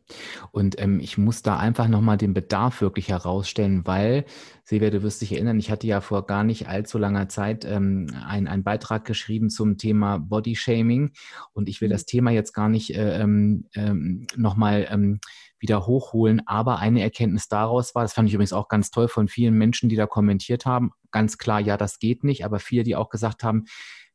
Und 0.52 0.81
ähm, 0.81 1.00
ich 1.00 1.19
muss 1.19 1.43
da 1.43 1.57
einfach 1.57 1.88
nochmal 1.88 2.16
den 2.16 2.33
Bedarf 2.33 2.81
wirklich 2.81 3.09
herausstellen, 3.09 3.85
weil, 3.85 4.25
Silvia, 4.62 4.90
du 4.90 5.02
wirst 5.02 5.21
dich 5.21 5.33
erinnern, 5.33 5.59
ich 5.59 5.69
hatte 5.69 5.88
ja 5.88 6.00
vor 6.00 6.26
gar 6.26 6.45
nicht 6.45 6.69
allzu 6.69 6.97
langer 6.97 7.28
Zeit 7.28 7.64
ähm, 7.64 8.07
einen 8.25 8.62
Beitrag 8.62 9.04
geschrieben 9.04 9.50
zum 9.50 9.76
Thema 9.76 10.19
Body 10.19 10.54
Shaming 10.54 11.10
und 11.54 11.69
ich 11.69 11.80
will 11.80 11.89
mhm. 11.89 11.93
das 11.93 12.06
Thema 12.06 12.30
jetzt 12.30 12.52
gar 12.52 12.69
nicht 12.69 12.95
äh, 12.95 13.21
ähm, 13.21 13.67
ähm, 13.75 14.28
nochmal 14.37 14.87
ähm, 14.91 15.19
wieder 15.58 15.87
hochholen, 15.87 16.47
aber 16.47 16.78
eine 16.78 17.02
Erkenntnis 17.02 17.49
daraus 17.49 17.97
war, 17.97 18.02
das 18.02 18.13
fand 18.13 18.28
ich 18.28 18.34
übrigens 18.34 18.52
auch 18.52 18.69
ganz 18.69 18.93
toll 18.93 19.08
von 19.08 19.26
vielen 19.26 19.54
Menschen, 19.54 19.89
die 19.89 19.97
da 19.97 20.06
kommentiert 20.06 20.67
haben, 20.67 20.93
ganz 21.10 21.37
klar, 21.37 21.58
ja, 21.58 21.76
das 21.76 21.99
geht 21.99 22.23
nicht, 22.23 22.45
aber 22.45 22.60
viele, 22.60 22.84
die 22.84 22.95
auch 22.95 23.08
gesagt 23.08 23.43
haben, 23.43 23.65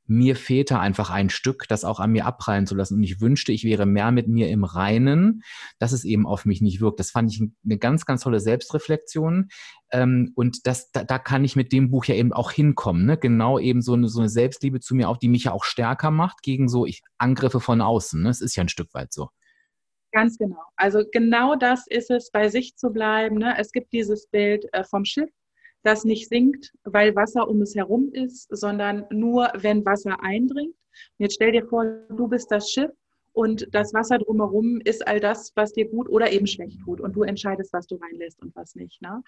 mir 0.09 0.35
fehlte 0.35 0.79
einfach 0.79 1.09
ein 1.09 1.29
Stück, 1.29 1.67
das 1.67 1.85
auch 1.85 1.99
an 1.99 2.11
mir 2.11 2.25
abprallen 2.25 2.65
zu 2.65 2.75
lassen. 2.75 2.95
Und 2.95 3.03
ich 3.03 3.21
wünschte, 3.21 3.51
ich 3.51 3.63
wäre 3.63 3.85
mehr 3.85 4.11
mit 4.11 4.27
mir 4.27 4.49
im 4.49 4.63
Reinen, 4.63 5.43
dass 5.77 5.91
es 5.91 6.03
eben 6.03 6.25
auf 6.25 6.45
mich 6.45 6.61
nicht 6.61 6.81
wirkt. 6.81 6.99
Das 6.99 7.11
fand 7.11 7.31
ich 7.31 7.41
eine 7.63 7.77
ganz, 7.77 8.05
ganz 8.05 8.23
tolle 8.23 8.39
Selbstreflexion. 8.39 9.49
Ähm, 9.91 10.31
und 10.35 10.65
das, 10.65 10.91
da, 10.91 11.03
da, 11.03 11.19
kann 11.19 11.45
ich 11.45 11.55
mit 11.55 11.71
dem 11.71 11.91
Buch 11.91 12.05
ja 12.05 12.15
eben 12.15 12.33
auch 12.33 12.51
hinkommen. 12.51 13.05
Ne? 13.05 13.17
Genau 13.17 13.59
eben 13.59 13.81
so 13.81 13.93
eine, 13.93 14.07
so 14.07 14.19
eine 14.19 14.29
Selbstliebe 14.29 14.79
zu 14.79 14.95
mir 14.95 15.09
auch, 15.09 15.17
die 15.17 15.29
mich 15.29 15.45
ja 15.45 15.51
auch 15.51 15.63
stärker 15.63 16.11
macht 16.11 16.41
gegen 16.41 16.67
so 16.67 16.85
ich, 16.85 17.01
Angriffe 17.17 17.59
von 17.59 17.81
außen. 17.81 18.21
Ne? 18.21 18.29
Es 18.29 18.41
ist 18.41 18.55
ja 18.55 18.63
ein 18.63 18.69
Stück 18.69 18.93
weit 18.93 19.13
so. 19.13 19.29
Ganz 20.11 20.37
genau. 20.39 20.63
Also 20.75 21.03
genau 21.11 21.55
das 21.55 21.85
ist 21.87 22.09
es, 22.09 22.31
bei 22.31 22.49
sich 22.49 22.75
zu 22.75 22.89
bleiben. 22.89 23.37
Ne? 23.37 23.55
Es 23.57 23.71
gibt 23.71 23.93
dieses 23.93 24.27
Bild 24.27 24.65
äh, 24.73 24.83
vom 24.83 25.05
Schiff, 25.05 25.29
das 25.83 26.03
nicht 26.03 26.27
sinkt, 26.29 26.73
weil 26.83 27.15
Wasser 27.15 27.47
um 27.47 27.61
es 27.61 27.75
herum 27.75 28.09
ist, 28.11 28.47
sondern 28.49 29.05
nur, 29.11 29.51
wenn 29.55 29.85
Wasser 29.85 30.21
eindringt. 30.21 30.75
Und 30.75 31.23
jetzt 31.23 31.35
stell 31.35 31.51
dir 31.51 31.65
vor, 31.65 31.85
du 32.09 32.27
bist 32.27 32.51
das 32.51 32.69
Schiff 32.69 32.91
und 33.33 33.67
das 33.71 33.93
Wasser 33.93 34.17
drumherum 34.17 34.81
ist 34.83 35.07
all 35.07 35.19
das, 35.19 35.51
was 35.55 35.73
dir 35.73 35.87
gut 35.87 36.09
oder 36.09 36.31
eben 36.31 36.47
schlecht 36.47 36.79
tut. 36.83 36.99
Und 36.99 37.15
du 37.15 37.23
entscheidest, 37.23 37.71
was 37.73 37.87
du 37.87 37.95
reinlässt 37.95 38.41
und 38.41 38.55
was 38.55 38.75
nicht. 38.75 39.01
Ne? 39.01 39.23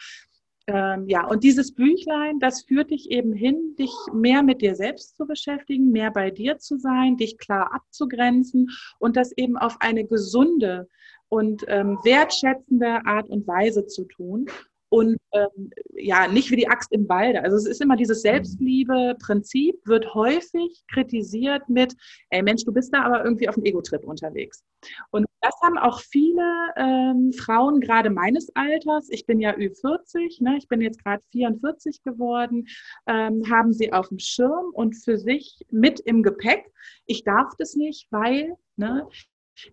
Ähm, 0.67 1.07
ja, 1.07 1.25
und 1.25 1.43
dieses 1.43 1.73
Büchlein, 1.73 2.39
das 2.39 2.63
führt 2.63 2.91
dich 2.91 3.09
eben 3.09 3.33
hin, 3.33 3.75
dich 3.79 3.91
mehr 4.13 4.43
mit 4.43 4.61
dir 4.61 4.75
selbst 4.75 5.15
zu 5.15 5.25
beschäftigen, 5.25 5.91
mehr 5.91 6.11
bei 6.11 6.29
dir 6.29 6.57
zu 6.57 6.77
sein, 6.77 7.17
dich 7.17 7.37
klar 7.37 7.73
abzugrenzen 7.73 8.69
und 8.99 9.15
das 9.15 9.31
eben 9.37 9.57
auf 9.57 9.77
eine 9.79 10.05
gesunde 10.05 10.87
und 11.29 11.63
ähm, 11.67 11.97
wertschätzende 12.03 13.05
Art 13.05 13.29
und 13.29 13.47
Weise 13.47 13.87
zu 13.87 14.05
tun 14.05 14.47
und 14.91 15.17
ähm, 15.31 15.71
ja, 15.93 16.27
nicht 16.27 16.51
wie 16.51 16.57
die 16.57 16.67
Axt 16.67 16.91
im 16.91 17.07
Walde. 17.07 17.41
Also 17.41 17.55
es 17.55 17.65
ist 17.65 17.81
immer 17.81 17.95
dieses 17.95 18.23
Selbstliebe-Prinzip, 18.23 19.75
wird 19.85 20.13
häufig 20.13 20.83
kritisiert 20.91 21.69
mit, 21.69 21.95
ey 22.29 22.43
Mensch, 22.43 22.65
du 22.65 22.73
bist 22.73 22.93
da 22.93 23.03
aber 23.03 23.23
irgendwie 23.23 23.47
auf 23.47 23.55
dem 23.55 23.63
Ego-Trip 23.63 24.03
unterwegs. 24.03 24.65
Und 25.11 25.25
das 25.39 25.53
haben 25.63 25.77
auch 25.77 26.01
viele 26.01 26.43
ähm, 26.75 27.31
Frauen, 27.31 27.79
gerade 27.79 28.09
meines 28.09 28.53
Alters, 28.53 29.07
ich 29.09 29.25
bin 29.25 29.39
ja 29.39 29.53
Ü40, 29.53 30.43
ne, 30.43 30.57
ich 30.57 30.67
bin 30.67 30.81
jetzt 30.81 31.01
gerade 31.01 31.23
44 31.31 32.03
geworden, 32.03 32.67
ähm, 33.07 33.49
haben 33.49 33.71
sie 33.71 33.93
auf 33.93 34.09
dem 34.09 34.19
Schirm 34.19 34.71
und 34.73 34.95
für 34.95 35.17
sich 35.17 35.65
mit 35.71 36.01
im 36.01 36.21
Gepäck. 36.21 36.69
Ich 37.05 37.23
darf 37.23 37.53
das 37.57 37.75
nicht, 37.75 38.07
weil 38.11 38.57
ne, 38.75 39.07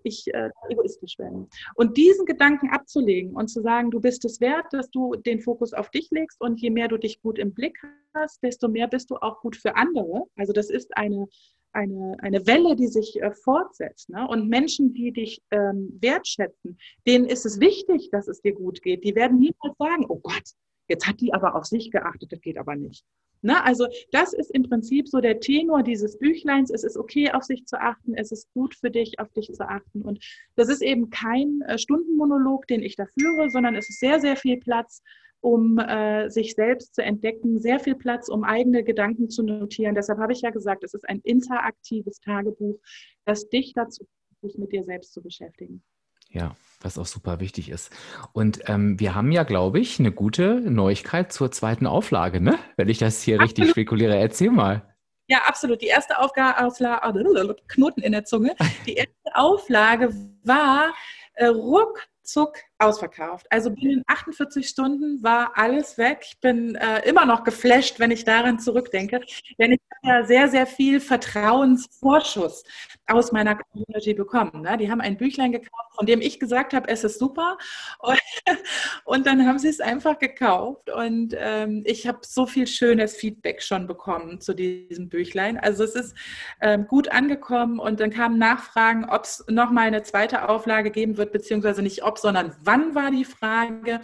ich 0.03 0.33
äh, 0.35 0.51
egoistisch 0.68 1.18
werden. 1.18 1.48
Und 1.74 1.96
diesen 1.96 2.27
Gedanken 2.27 2.70
abzulegen 2.70 3.35
und 3.35 3.48
zu 3.48 3.61
sagen, 3.62 3.90
du 3.90 4.01
bist 4.01 4.24
es 4.24 4.40
wert, 4.40 4.66
dass 4.72 4.90
du 4.90 5.14
den 5.14 5.40
Fokus 5.40 5.72
auf 5.72 5.90
dich 5.90 6.11
legst 6.11 6.40
und 6.40 6.61
je 6.61 6.70
mehr 6.70 6.88
du 6.88 6.96
dich 6.96 7.20
gut 7.22 7.38
im 7.38 7.55
Blick 7.55 7.79
hast, 8.14 8.42
desto 8.42 8.68
mehr 8.68 8.88
bist 8.88 9.11
du 9.11 9.16
auch 9.16 9.40
gut 9.40 9.57
für 9.57 9.77
andere. 9.77 10.24
Also 10.37 10.53
das 10.53 10.70
ist 10.70 10.96
eine, 10.96 11.27
eine, 11.72 12.16
eine 12.20 12.46
Welle, 12.46 12.77
die 12.77 12.88
sich 12.88 13.20
äh, 13.20 13.33
fortsetzt. 13.33 14.09
Ne? 14.11 14.27
Und 14.29 14.48
Menschen, 14.48 14.92
die 14.92 15.12
dich 15.12 15.42
ähm, 15.51 15.96
wertschätzen, 16.01 16.79
denen 17.07 17.27
ist 17.27 17.46
es 17.46 17.61
wichtig, 17.61 18.11
dass 18.11 18.29
es 18.29 18.40
dir 18.40 18.53
gut 18.53 18.83
geht. 18.83 19.05
Die 19.05 19.14
werden 19.14 19.38
niemals 19.38 19.77
sagen, 19.79 20.07
oh 20.09 20.20
Gott, 20.20 20.55
jetzt 20.88 21.07
hat 21.07 21.20
die 21.20 21.33
aber 21.33 21.55
auf 21.55 21.64
sich 21.64 21.90
geachtet, 21.90 22.33
das 22.33 22.40
geht 22.40 22.59
aber 22.59 22.77
nicht. 22.77 23.05
Ne? 23.42 23.62
Also 23.64 23.87
das 24.11 24.33
ist 24.33 24.51
im 24.51 24.64
Prinzip 24.64 25.09
so 25.09 25.20
der 25.20 25.40
Tenor 25.40 25.83
dieses 25.83 26.18
Büchleins. 26.18 26.70
Es 26.70 26.83
ist 26.83 26.96
okay, 26.96 27.31
auf 27.31 27.44
sich 27.44 27.66
zu 27.66 27.81
achten. 27.81 28.14
Es 28.14 28.33
ist 28.33 28.53
gut 28.53 28.74
für 28.74 28.90
dich, 28.90 29.20
auf 29.20 29.31
dich 29.33 29.53
zu 29.53 29.68
achten. 29.68 30.03
Und 30.03 30.24
das 30.57 30.68
ist 30.68 30.83
eben 30.83 31.11
kein 31.11 31.62
äh, 31.62 31.79
Stundenmonolog, 31.79 32.66
den 32.66 32.83
ich 32.83 32.96
da 32.96 33.07
führe, 33.18 33.51
sondern 33.51 33.77
es 33.77 33.88
ist 33.88 34.01
sehr, 34.01 34.20
sehr 34.20 34.37
viel 34.37 34.59
Platz, 34.59 35.03
um 35.40 35.79
äh, 35.79 36.29
sich 36.31 36.55
selbst 36.55 36.96
zu 36.96 37.03
entdecken, 37.03 37.61
sehr 37.61 37.79
viel 37.79 37.94
Platz, 37.94 38.29
um 38.29 38.42
eigene 38.42 38.83
Gedanken 38.83 39.31
zu 39.31 39.44
notieren. 39.44 39.94
Deshalb 39.94 40.18
habe 40.18 40.33
ich 40.33 40.40
ja 40.40 40.51
gesagt, 40.51 40.83
es 40.83 40.94
ist 40.94 41.09
ein 41.09 41.20
interaktives 41.22 42.18
Tagebuch, 42.20 42.81
das 43.24 43.48
dich 43.48 43.72
dazu 43.72 44.05
sich 44.40 44.57
mit 44.57 44.72
dir 44.72 44.85
selbst 44.85 45.12
zu 45.12 45.22
beschäftigen. 45.22 45.83
Ja, 46.29 46.55
was 46.81 46.99
auch 46.99 47.07
super 47.07 47.41
wichtig 47.41 47.71
ist. 47.71 47.91
Und 48.33 48.61
ähm, 48.67 49.01
wir 49.01 49.14
haben 49.14 49.33
ja, 49.33 49.43
glaube 49.43 49.81
ich, 49.81 49.99
eine 49.99 50.12
gute 50.12 50.61
Neuigkeit 50.61 51.33
zur 51.33 51.51
zweiten 51.51 51.87
Auflage, 51.87 52.41
ne? 52.41 52.59
Wenn 52.77 52.88
ich 52.88 52.99
das 52.99 53.23
hier 53.23 53.37
Absolut. 53.37 53.59
richtig 53.59 53.71
spekuliere. 53.71 54.17
Erzähl 54.17 54.51
mal. 54.51 54.95
Ja, 55.27 55.43
absolut. 55.47 55.83
Die 55.83 55.87
erste 55.87 56.19
Auflage, 56.19 57.55
Knoten 57.69 58.01
in 58.01 58.12
der 58.12 58.25
Zunge. 58.25 58.57
Die 58.87 58.95
erste 58.95 59.35
Auflage 59.35 60.14
war 60.43 60.95
äh, 61.35 61.47
ruckzuck 61.47 62.59
ausverkauft. 62.79 63.47
Also 63.51 63.71
binnen 63.71 64.03
48 64.07 64.69
Stunden 64.69 65.23
war 65.23 65.53
alles 65.57 65.99
weg. 65.99 66.21
Ich 66.23 66.41
bin 66.41 66.77
äh, 66.77 67.09
immer 67.09 67.27
noch 67.27 67.45
geflasht, 67.45 67.99
wenn 67.99 68.11
ich 68.11 68.25
daran 68.25 68.59
zurückdenke, 68.59 69.21
denn 69.59 69.73
ich 69.73 69.81
habe 70.05 70.21
ja 70.21 70.27
sehr, 70.27 70.49
sehr 70.49 70.67
viel 70.67 71.01
Vertrauensvorschuss 71.01 72.64
aus 73.07 73.33
meiner 73.33 73.57
Community 73.57 74.14
bekommen. 74.14 74.62
Ne? 74.62 74.77
Die 74.79 74.91
haben 74.91 75.01
ein 75.01 75.17
Büchlein 75.17 75.53
gekauft, 75.53 75.95
von 75.97 76.07
dem 76.07 76.21
ich 76.21 76.38
gesagt 76.38 76.75
habe, 76.75 76.88
es 76.88 77.05
ist 77.05 77.19
super. 77.19 77.59
Und, 77.99 78.19
und 79.05 79.27
dann 79.27 79.47
haben 79.47 79.59
sie 79.59 79.69
es 79.69 79.81
einfach 79.81 80.19
gekauft. 80.19 80.91
Und 80.91 81.35
ähm, 81.37 81.83
ich 81.85 82.07
habe 82.07 82.19
so 82.23 82.47
viel 82.47 82.67
schönes 82.67 83.17
Feedback 83.17 83.62
schon 83.62 83.87
bekommen 83.87 84.41
zu 84.41 84.55
diesem 84.55 85.09
Büchlein. 85.09 85.59
Also 85.59 85.85
es 85.85 85.95
ist 85.95 86.14
ähm, 86.61 86.87
gut 86.87 87.11
angekommen 87.11 87.79
und 87.79 88.01
dann 88.01 88.11
kamen 88.11 88.38
Nachfragen, 88.38 89.07
ob 89.09 89.25
es 89.25 89.45
nochmal 89.49 89.87
eine 89.87 90.03
zweite 90.03 90.49
Auflage 90.49 90.91
geben 90.91 91.17
wird, 91.17 91.33
beziehungsweise 91.33 91.83
nicht 91.83 92.05
ob, 92.05 92.19
sondern 92.19 92.55
wann 92.68 92.94
war 92.94 93.11
die 93.11 93.24
Frage. 93.24 94.00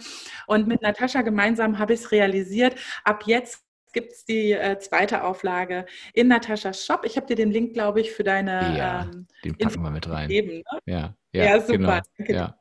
Und 0.47 0.67
mit 0.67 0.81
Natascha 0.81 1.21
gemeinsam 1.21 1.77
habe 1.77 1.93
ich 1.93 2.01
es 2.01 2.11
realisiert. 2.11 2.75
Ab 3.03 3.23
jetzt 3.27 3.63
gibt 3.93 4.11
es 4.11 4.25
die 4.25 4.51
äh, 4.51 4.77
zweite 4.79 5.23
Auflage 5.23 5.85
in 6.13 6.27
Nataschas 6.27 6.83
Shop. 6.83 7.05
Ich 7.05 7.15
habe 7.15 7.27
dir 7.27 7.35
den 7.35 7.51
Link, 7.51 7.73
glaube 7.73 8.01
ich, 8.01 8.11
für 8.11 8.23
deine. 8.23 8.75
Ja, 8.77 9.03
ähm, 9.03 9.27
den 9.43 9.55
packen 9.55 9.83
wir 9.83 9.91
mit 9.91 10.09
rein. 10.09 10.27
Gegeben, 10.27 10.63
ne? 10.71 10.79
ja, 10.85 11.15
ja, 11.31 11.45
ja, 11.45 11.61
super. 11.61 12.01
Genau. 12.17 12.39
Ja. 12.39 12.59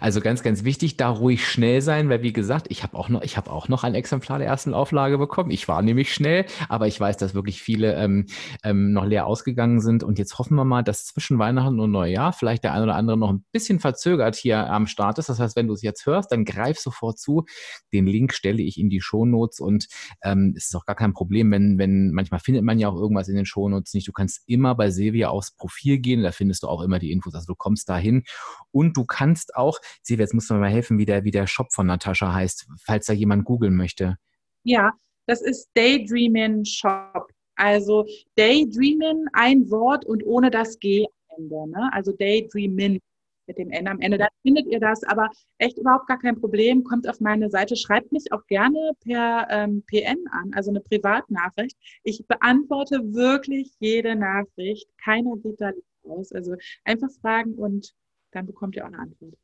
Also 0.00 0.20
ganz, 0.20 0.42
ganz 0.42 0.64
wichtig, 0.64 0.96
da 0.96 1.08
ruhig 1.08 1.46
schnell 1.46 1.80
sein, 1.80 2.08
weil 2.08 2.22
wie 2.22 2.32
gesagt, 2.32 2.66
ich 2.70 2.82
habe 2.82 2.96
auch 2.96 3.08
noch, 3.08 3.22
ich 3.22 3.36
habe 3.36 3.50
auch 3.50 3.68
noch 3.68 3.84
ein 3.84 3.94
Exemplar 3.94 4.38
der 4.38 4.48
ersten 4.48 4.74
Auflage 4.74 5.18
bekommen. 5.18 5.50
Ich 5.50 5.68
war 5.68 5.82
nämlich 5.82 6.12
schnell, 6.12 6.46
aber 6.68 6.86
ich 6.86 6.98
weiß, 6.98 7.16
dass 7.16 7.34
wirklich 7.34 7.62
viele 7.62 7.94
ähm, 7.94 8.26
ähm, 8.64 8.92
noch 8.92 9.04
leer 9.04 9.26
ausgegangen 9.26 9.80
sind. 9.80 10.02
Und 10.02 10.18
jetzt 10.18 10.38
hoffen 10.38 10.54
wir 10.56 10.64
mal, 10.64 10.82
dass 10.82 11.06
zwischen 11.06 11.38
Weihnachten 11.38 11.80
und 11.80 11.90
Neujahr 11.90 12.32
vielleicht 12.32 12.64
der 12.64 12.72
ein 12.72 12.82
oder 12.82 12.94
andere 12.94 13.16
noch 13.16 13.30
ein 13.30 13.44
bisschen 13.52 13.80
verzögert 13.80 14.36
hier 14.36 14.70
am 14.70 14.86
Start 14.86 15.18
ist. 15.18 15.28
Das 15.28 15.40
heißt, 15.40 15.56
wenn 15.56 15.66
du 15.66 15.74
es 15.74 15.82
jetzt 15.82 16.06
hörst, 16.06 16.32
dann 16.32 16.44
greif 16.44 16.78
sofort 16.78 17.18
zu. 17.18 17.44
Den 17.92 18.06
Link 18.06 18.32
stelle 18.32 18.62
ich 18.62 18.78
in 18.78 18.90
die 18.90 19.00
Shownotes 19.00 19.60
und 19.60 19.86
ähm, 20.22 20.54
es 20.56 20.66
ist 20.66 20.76
auch 20.76 20.86
gar 20.86 20.96
kein 20.96 21.12
Problem, 21.12 21.50
wenn, 21.50 21.78
wenn 21.78 22.12
manchmal 22.12 22.40
findet 22.40 22.64
man 22.64 22.78
ja 22.78 22.88
auch 22.88 22.96
irgendwas 22.96 23.28
in 23.28 23.36
den 23.36 23.46
Shownotes 23.46 23.94
nicht. 23.94 24.08
Du 24.08 24.12
kannst 24.12 24.42
immer 24.46 24.74
bei 24.74 24.90
Silvia 24.90 25.28
aufs 25.28 25.52
Profil 25.52 25.98
gehen, 25.98 26.22
da 26.22 26.32
findest 26.32 26.62
du 26.62 26.68
auch 26.68 26.82
immer 26.82 26.98
die 26.98 27.12
Infos. 27.12 27.34
Also 27.34 27.46
du 27.46 27.54
kommst 27.54 27.88
dahin 27.88 28.24
und 28.70 28.96
du 28.96 29.04
kannst 29.04 29.47
auch, 29.56 29.78
Silvia, 30.02 30.24
jetzt 30.24 30.34
musst 30.34 30.50
du 30.50 30.54
mir 30.54 30.60
mal 30.60 30.70
helfen, 30.70 30.98
wie 30.98 31.06
der, 31.06 31.24
wie 31.24 31.30
der 31.30 31.46
Shop 31.46 31.72
von 31.72 31.86
Natascha 31.86 32.32
heißt, 32.32 32.68
falls 32.84 33.06
da 33.06 33.12
jemand 33.12 33.44
googeln 33.44 33.76
möchte. 33.76 34.16
Ja, 34.64 34.92
das 35.26 35.42
ist 35.42 35.68
Daydreamin 35.74 36.64
Shop. 36.64 37.30
Also 37.56 38.06
Daydreamin, 38.36 39.26
ein 39.32 39.70
Wort 39.70 40.04
und 40.04 40.24
ohne 40.24 40.50
das 40.50 40.78
G 40.78 41.06
am 41.28 41.38
Ende. 41.38 41.70
Ne? 41.70 41.90
Also 41.92 42.12
Daydreamin 42.12 43.00
mit 43.48 43.58
dem 43.58 43.70
N 43.70 43.88
am 43.88 44.00
Ende. 44.00 44.18
Dann 44.18 44.28
findet 44.42 44.66
ihr 44.66 44.78
das, 44.78 45.02
aber 45.04 45.28
echt 45.58 45.78
überhaupt 45.78 46.06
gar 46.06 46.18
kein 46.18 46.38
Problem. 46.38 46.84
Kommt 46.84 47.08
auf 47.08 47.20
meine 47.20 47.50
Seite, 47.50 47.74
schreibt 47.74 48.12
mich 48.12 48.30
auch 48.32 48.46
gerne 48.46 48.92
per 49.00 49.48
ähm, 49.50 49.82
PN 49.86 50.24
an, 50.30 50.52
also 50.54 50.70
eine 50.70 50.80
Privatnachricht. 50.80 51.76
Ich 52.04 52.24
beantworte 52.28 53.00
wirklich 53.12 53.72
jede 53.80 54.14
Nachricht. 54.14 54.88
Keiner 55.02 55.36
geht 55.38 55.60
da 55.60 55.72
aus. 56.04 56.30
Also 56.32 56.54
einfach 56.84 57.10
fragen 57.20 57.54
und 57.54 57.92
dann 58.32 58.46
bekommt 58.46 58.76
ihr 58.76 58.84
auch 58.84 58.88
eine 58.88 58.98
Antwort. 58.98 59.34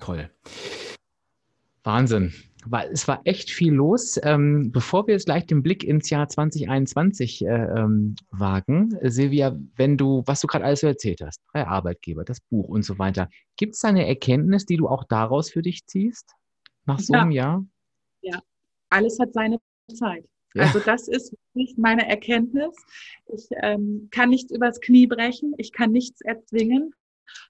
Toll. 0.00 0.30
Wahnsinn. 1.84 2.32
Es 2.92 3.06
war 3.06 3.20
echt 3.24 3.50
viel 3.50 3.74
los. 3.74 4.18
Ähm, 4.22 4.72
bevor 4.72 5.06
wir 5.06 5.12
jetzt 5.12 5.26
gleich 5.26 5.46
den 5.46 5.62
Blick 5.62 5.84
ins 5.84 6.08
Jahr 6.08 6.28
2021 6.28 7.44
äh, 7.44 7.48
ähm, 7.48 8.16
wagen, 8.30 8.98
Silvia, 9.02 9.54
wenn 9.76 9.98
du, 9.98 10.22
was 10.24 10.40
du 10.40 10.46
gerade 10.46 10.64
alles 10.64 10.80
so 10.80 10.86
erzählt 10.86 11.20
hast, 11.20 11.42
drei 11.52 11.66
Arbeitgeber, 11.66 12.24
das 12.24 12.40
Buch 12.40 12.68
und 12.68 12.84
so 12.84 12.98
weiter, 12.98 13.28
gibt 13.56 13.74
es 13.74 13.84
eine 13.84 14.06
Erkenntnis, 14.06 14.64
die 14.64 14.78
du 14.78 14.88
auch 14.88 15.04
daraus 15.04 15.50
für 15.50 15.60
dich 15.60 15.86
ziehst, 15.86 16.32
nach 16.86 16.98
so 16.98 17.12
ja. 17.12 17.20
einem 17.20 17.30
Jahr? 17.32 17.66
Ja, 18.22 18.40
alles 18.88 19.18
hat 19.20 19.34
seine 19.34 19.58
Zeit. 19.94 20.24
Ja. 20.54 20.62
Also 20.62 20.80
das 20.80 21.08
ist 21.08 21.36
wirklich 21.52 21.76
meine 21.76 22.08
Erkenntnis. 22.08 22.74
Ich 23.26 23.46
ähm, 23.62 24.08
kann 24.10 24.30
nichts 24.30 24.52
übers 24.52 24.80
Knie 24.80 25.06
brechen, 25.06 25.52
ich 25.58 25.72
kann 25.72 25.90
nichts 25.90 26.22
erzwingen. 26.22 26.94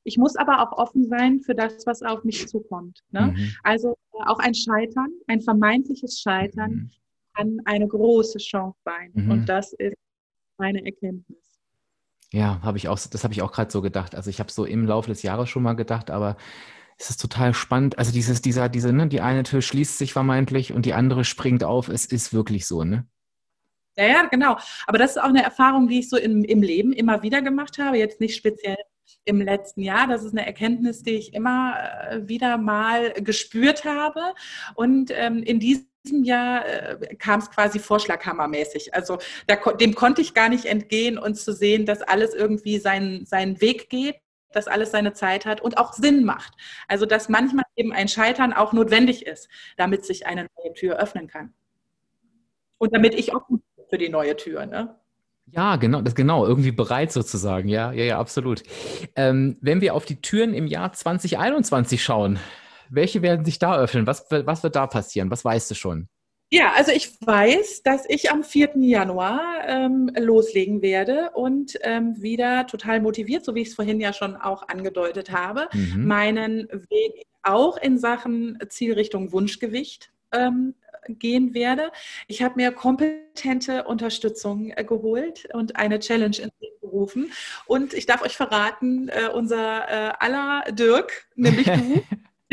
Ich 0.05 0.19
muss 0.19 0.37
aber 0.37 0.63
auch 0.63 0.77
offen 0.77 1.07
sein 1.09 1.41
für 1.41 1.55
das, 1.55 1.87
was 1.87 2.03
auf 2.03 2.25
mich 2.25 2.49
zukommt. 2.49 3.01
Ne? 3.11 3.35
Mhm. 3.37 3.53
Also 3.63 3.97
äh, 4.13 4.25
auch 4.27 4.39
ein 4.39 4.55
Scheitern, 4.55 5.09
ein 5.27 5.41
vermeintliches 5.41 6.21
Scheitern 6.21 6.71
mhm. 6.71 6.91
kann 7.35 7.61
eine 7.65 7.89
große 7.89 8.39
Chance 8.39 8.79
sein. 8.85 9.11
Mhm. 9.15 9.31
Und 9.31 9.47
das 9.47 9.73
ist 9.75 9.97
meine 10.59 10.85
Erkenntnis. 10.85 11.39
Ja, 12.33 12.61
habe 12.63 12.79
ich 12.79 12.89
auch, 12.89 12.99
das 12.99 13.23
habe 13.23 13.33
ich 13.33 13.43
auch 13.43 13.53
gerade 13.53 13.71
so 13.71 13.81
gedacht. 13.81 14.15
Also 14.15 14.29
ich 14.29 14.41
habe 14.41 14.51
so 14.51 14.65
im 14.65 14.87
Laufe 14.87 15.09
des 15.09 15.23
Jahres 15.23 15.49
schon 15.49 15.63
mal 15.63 15.75
gedacht, 15.75 16.11
aber 16.11 16.37
es 16.99 17.11
ist 17.11 17.21
total 17.21 17.55
spannend. 17.55 17.99
Also 17.99 18.13
dieses, 18.13 18.43
dieser, 18.43 18.69
diese, 18.69 18.93
ne, 18.93 19.09
die 19.09 19.21
eine 19.21 19.43
Tür 19.43 19.63
schließt 19.63 19.99
sich 19.99 20.13
vermeintlich 20.13 20.73
und 20.73 20.87
die 20.87 20.95
andere 20.95 21.25
springt 21.25 21.65
auf. 21.65 21.89
Es 21.89 22.07
ist 22.07 22.33
wirklich 22.33 22.67
so, 22.67 22.85
ne? 22.85 23.07
Ja, 23.97 24.07
ja, 24.07 24.27
genau. 24.27 24.57
Aber 24.87 24.99
das 24.99 25.13
ist 25.13 25.19
auch 25.19 25.29
eine 25.29 25.43
Erfahrung, 25.43 25.89
die 25.89 26.01
ich 26.01 26.09
so 26.09 26.17
im, 26.17 26.43
im 26.43 26.63
Leben 26.63 26.93
immer 26.93 27.23
wieder 27.23 27.43
gemacht 27.43 27.79
habe. 27.79 27.99
Jetzt 27.99 28.21
nicht 28.21 28.37
speziell 28.37 28.77
im 29.25 29.41
letzten 29.41 29.81
Jahr. 29.81 30.07
Das 30.07 30.25
ist 30.25 30.33
eine 30.33 30.47
Erkenntnis, 30.47 31.03
die 31.03 31.15
ich 31.15 31.35
immer 31.35 31.75
äh, 32.11 32.29
wieder 32.29 32.59
mal 32.59 33.13
gespürt 33.15 33.85
habe. 33.85 34.21
Und 34.75 35.11
ähm, 35.13 35.43
in 35.43 35.61
diesem 35.61 36.25
Jahr 36.25 36.67
äh, 36.67 37.17
kam 37.17 37.41
es 37.41 37.51
quasi 37.51 37.79
vorschlaghammermäßig. 37.79 38.95
Also 38.95 39.19
da, 39.47 39.57
dem 39.57 39.95
konnte 39.95 40.21
ich 40.21 40.35
gar 40.35 40.49
nicht 40.49 40.67
entgehen 40.67 41.19
und 41.19 41.37
zu 41.37 41.53
sehen, 41.53 41.87
dass 41.87 42.03
alles 42.03 42.35
irgendwie 42.35 42.79
seinen, 42.79 43.25
seinen 43.27 43.61
Weg 43.61 43.89
geht 43.91 44.17
dass 44.55 44.69
alles 44.69 44.93
seine 44.93 45.13
Zeit 45.13 45.47
hat 45.47 45.61
und 45.61 45.79
auch 45.79 45.93
Sinn 45.93 46.25
macht. 46.25 46.55
Also 46.89 47.07
dass 47.07 47.29
manchmal 47.29 47.65
eben 47.77 47.93
ein 47.93 48.09
Scheitern 48.09 48.53
auch 48.53 48.73
notwendig 48.73 49.27
ist, 49.27 49.49
damit 49.77 50.05
sich 50.05 50.27
eine 50.27 50.47
neue 50.57 50.73
Tür 50.75 50.97
öffnen 50.97 51.27
kann. 51.27 51.53
Und 52.79 52.95
damit 52.95 53.15
ich 53.15 53.35
auch 53.35 53.49
für 53.89 53.99
die 53.99 54.09
neue 54.09 54.37
Tür. 54.37 54.67
Ne? 54.67 54.99
Ja, 55.47 55.77
genau, 55.77 56.01
das 56.01 56.15
genau, 56.15 56.47
irgendwie 56.47 56.73
bereit 56.73 57.13
sozusagen. 57.13 57.69
Ja, 57.69 57.93
ja, 57.93 58.05
ja, 58.05 58.19
absolut. 58.19 58.63
Ähm, 59.15 59.57
wenn 59.61 59.81
wir 59.81 59.95
auf 59.95 60.05
die 60.05 60.21
Türen 60.21 60.55
im 60.55 60.67
Jahr 60.67 60.93
2021 60.93 62.03
schauen, 62.03 62.39
welche 62.91 63.23
werden 63.23 63.45
sich 63.45 63.59
da 63.59 63.77
öffnen? 63.77 64.07
Was, 64.07 64.27
was 64.31 64.63
wird 64.63 64.77
da 64.77 64.87
passieren? 64.87 65.31
Was 65.31 65.45
weißt 65.45 65.71
du 65.71 65.75
schon? 65.75 66.09
Ja, 66.51 66.73
also 66.77 66.93
ich 66.93 67.21
weiß, 67.21 67.83
dass 67.83 68.05
ich 68.09 68.31
am 68.31 68.45
4. 68.45 68.75
Januar 68.77 69.41
ähm, 69.67 70.11
loslegen 70.17 70.83
werde 70.83 71.31
und 71.35 71.77
ähm, 71.83 72.21
wieder 72.23 72.67
total 72.67 73.01
motiviert, 73.01 73.45
so 73.45 73.55
wie 73.55 73.63
ich 73.63 73.69
es 73.69 73.75
vorhin 73.75 74.01
ja 74.01 74.13
schon 74.13 74.37
auch 74.37 74.69
angedeutet 74.69 75.33
habe, 75.33 75.69
mhm. 75.73 76.07
meinen 76.07 76.69
Weg 76.71 77.27
auch 77.43 77.77
in 77.77 77.99
Sachen 77.99 78.59
Zielrichtung 78.69 79.33
Wunschgewicht 79.33 80.13
ähm, 80.33 80.75
gehen 81.09 81.55
werde. 81.55 81.93
Ich 82.29 82.43
habe 82.43 82.55
mir 82.57 82.73
kompetente 82.73 83.85
Unterstützung 83.85 84.71
äh, 84.71 84.85
geholt 84.85 85.49
und 85.53 85.77
eine 85.77 85.99
Challenge 85.99 86.37
ins 86.37 86.53
Leben 86.61 86.81
gerufen. 86.81 87.33
Und 87.67 87.95
ich 87.95 88.07
darf 88.07 88.23
euch 88.23 88.37
verraten, 88.37 89.09
äh, 89.09 89.29
unser 89.33 89.89
äh, 89.89 90.13
aller 90.19 90.65
Dirk, 90.73 91.27
nämlich 91.35 91.67
du, 91.67 92.03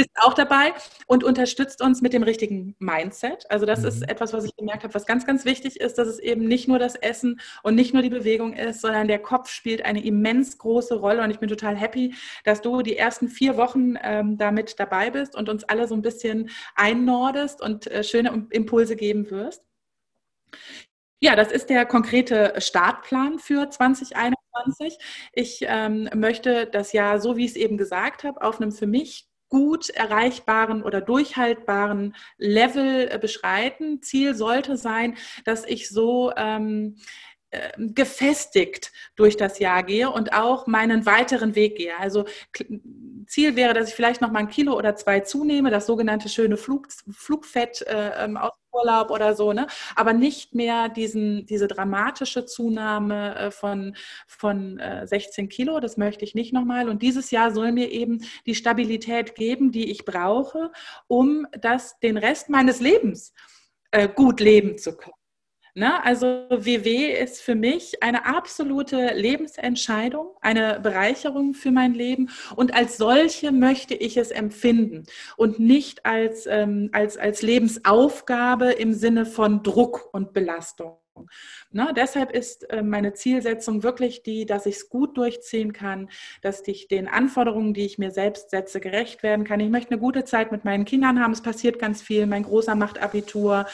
bist 0.02 0.10
auch 0.16 0.34
dabei 0.34 0.74
und 1.06 1.24
unterstützt 1.24 1.82
uns 1.82 2.02
mit 2.02 2.14
dem 2.14 2.24
richtigen 2.24 2.76
Mindset. 2.80 3.46
Also 3.52 3.68
das 3.68 3.82
mhm. 3.82 3.88
ist 3.88 4.10
etwas, 4.10 4.34
was 4.34 4.46
ich 4.46 4.56
gemerkt 4.56 4.84
habe, 4.84 4.96
was 4.96 5.06
ganz, 5.06 5.28
ganz 5.28 5.46
wichtig 5.46 5.80
ist, 5.80 6.00
dass 6.00 6.08
es 6.08 6.18
eben 6.18 6.48
nicht 6.48 6.68
nur 6.68 6.80
das 6.80 6.96
Essen 6.96 7.40
und 7.62 7.76
nicht 7.76 7.94
nur 7.94 8.02
die 8.02 8.10
Bewegung 8.10 8.54
ist, 8.54 8.82
sondern 8.82 9.08
der 9.08 9.20
Kopf 9.20 9.50
spielt 9.50 9.86
eine 9.86 10.04
immens 10.04 10.58
große 10.58 10.96
Rolle. 10.96 11.24
Und 11.24 11.30
ich 11.30 11.38
bin 11.38 11.50
total 11.50 11.76
happy, 11.76 12.16
dass 12.46 12.62
du 12.62 12.82
die 12.82 12.98
ersten 12.98 13.28
vier 13.28 13.58
Wochen 13.58 13.94
ähm, 14.02 14.40
damit 14.40 14.80
dabei 14.80 15.12
bist 15.12 15.36
und 15.36 15.50
uns 15.50 15.64
alle 15.66 15.88
so 15.88 15.94
ein 15.94 16.02
bisschen 16.02 16.50
einnordest 16.74 17.62
und 17.62 17.86
äh, 17.86 18.04
schöne 18.04 18.48
Impulse 18.50 18.96
geben 18.96 19.30
wirst. 19.30 19.64
Ja, 21.24 21.36
das 21.36 21.52
ist 21.52 21.70
der 21.70 21.86
konkrete 21.86 22.56
Startplan 22.58 23.38
für 23.38 23.70
2021. 23.70 24.98
Ich 25.34 25.60
ähm, 25.68 26.10
möchte 26.16 26.66
das 26.66 26.92
Jahr, 26.92 27.22
so 27.22 27.38
wie 27.38 27.46
ich 27.46 27.52
es 27.52 27.58
eben 27.58 27.78
gesagt 27.78 28.24
habe, 28.24 28.42
auf 28.42 28.60
einem 28.60 28.72
für 28.72 28.88
mich 28.88 29.31
gut 29.52 29.90
erreichbaren 29.92 30.82
oder 30.82 31.02
durchhaltbaren 31.02 32.16
Level 32.38 33.10
äh, 33.12 33.20
beschreiten. 33.20 34.02
Ziel 34.02 34.34
sollte 34.34 34.78
sein, 34.78 35.18
dass 35.46 35.66
ich 35.66 35.90
so 35.90 36.32
ähm, 36.36 36.96
äh, 37.52 37.70
gefestigt 37.78 38.94
durch 39.18 39.36
das 39.36 39.60
Jahr 39.60 39.84
gehe 39.84 40.10
und 40.10 40.34
auch 40.34 40.68
meinen 40.68 41.06
weiteren 41.06 41.54
Weg 41.54 41.76
gehe. 41.76 41.98
Also 42.00 42.26
Ziel 43.28 43.56
wäre, 43.58 43.74
dass 43.74 43.90
ich 43.90 43.96
vielleicht 43.96 44.22
noch 44.22 44.32
mal 44.32 44.40
ein 44.40 44.48
Kilo 44.48 44.76
oder 44.76 44.96
zwei 44.96 45.20
zunehme, 45.20 45.70
das 45.70 45.86
sogenannte 45.86 46.30
schöne 46.30 46.56
Flug, 46.56 46.88
Flugfett 47.12 47.82
äh, 47.82 48.24
ähm, 48.24 48.38
aus 48.38 48.54
Urlaub 48.74 49.12
oder 49.12 49.36
so, 49.36 49.54
ne? 49.54 49.68
aber 49.96 50.14
nicht 50.14 50.56
mehr 50.56 50.90
diesen, 50.90 51.46
diese 51.46 51.68
dramatische 51.68 52.46
Zunahme 52.46 53.36
äh, 53.36 53.52
von, 53.52 53.96
von 54.28 54.80
äh, 54.80 55.08
16 55.08 55.50
Kilo, 55.50 55.80
das 55.80 55.98
möchte 55.98 56.26
ich 56.26 56.36
nicht 56.36 56.54
nochmal. 56.54 56.90
Und 56.90 57.02
dieses 57.02 57.32
Jahr 57.32 57.52
soll 57.52 57.72
mir 57.72 57.92
eben 57.92 58.24
die 58.46 58.56
Stabilität 58.56 59.36
geben, 59.36 59.72
die 59.72 59.92
ich 59.92 60.06
brauche, 60.06 60.72
um 61.08 61.48
das 61.60 62.00
den 62.00 62.18
Rest 62.18 62.50
meines 62.50 62.80
Lebens 62.80 63.34
äh, 63.92 64.08
gut 64.08 64.40
leben 64.40 64.78
zu 64.78 64.96
können. 64.96 65.21
Ne? 65.74 66.04
Also 66.04 66.26
WW 66.50 67.14
ist 67.14 67.42
für 67.42 67.56
mich 67.56 68.04
eine 68.04 68.26
absolute 68.26 69.14
Lebensentscheidung, 69.14 70.36
eine 70.42 70.82
Bereicherung 70.82 71.54
für 71.54 71.72
mein 71.72 71.94
Leben 71.94 72.30
und 72.58 72.74
als 72.74 72.98
solche 72.98 73.54
möchte 73.54 73.94
ich 73.94 74.18
es 74.18 74.32
empfinden 74.32 75.04
und 75.38 75.60
nicht 75.60 76.06
als, 76.06 76.46
ähm, 76.46 76.90
als, 76.92 77.18
als 77.18 77.42
Lebensaufgabe 77.42 78.72
im 78.72 78.94
Sinne 78.94 79.26
von 79.26 79.64
Druck 79.64 80.10
und 80.12 80.34
Belastung. 80.34 80.98
Ne, 81.74 81.94
deshalb 81.96 82.32
ist 82.32 82.70
äh, 82.70 82.84
meine 82.84 83.14
Zielsetzung 83.14 83.82
wirklich 83.82 84.24
die, 84.24 84.46
dass 84.46 84.66
ich 84.66 84.76
es 84.76 84.90
gut 84.90 85.16
durchziehen 85.16 85.72
kann, 85.72 86.10
dass 86.42 86.68
ich 86.68 86.90
den 86.90 87.08
Anforderungen, 87.08 87.74
die 87.74 87.86
ich 87.86 87.98
mir 87.98 88.12
selbst 88.12 88.50
setze, 88.50 88.82
gerecht 88.82 89.24
werden 89.24 89.46
kann. 89.46 89.62
Ich 89.62 89.70
möchte 89.70 89.92
eine 89.92 90.02
gute 90.02 90.26
Zeit 90.26 90.52
mit 90.52 90.66
meinen 90.66 90.84
Kindern 90.84 91.22
haben. 91.22 91.32
Es 91.32 91.42
passiert 91.42 91.80
ganz 91.80 92.02
viel. 92.02 92.26
Mein 92.26 92.44
Großer 92.44 92.76
macht 92.76 93.02
Abitur. 93.02 93.68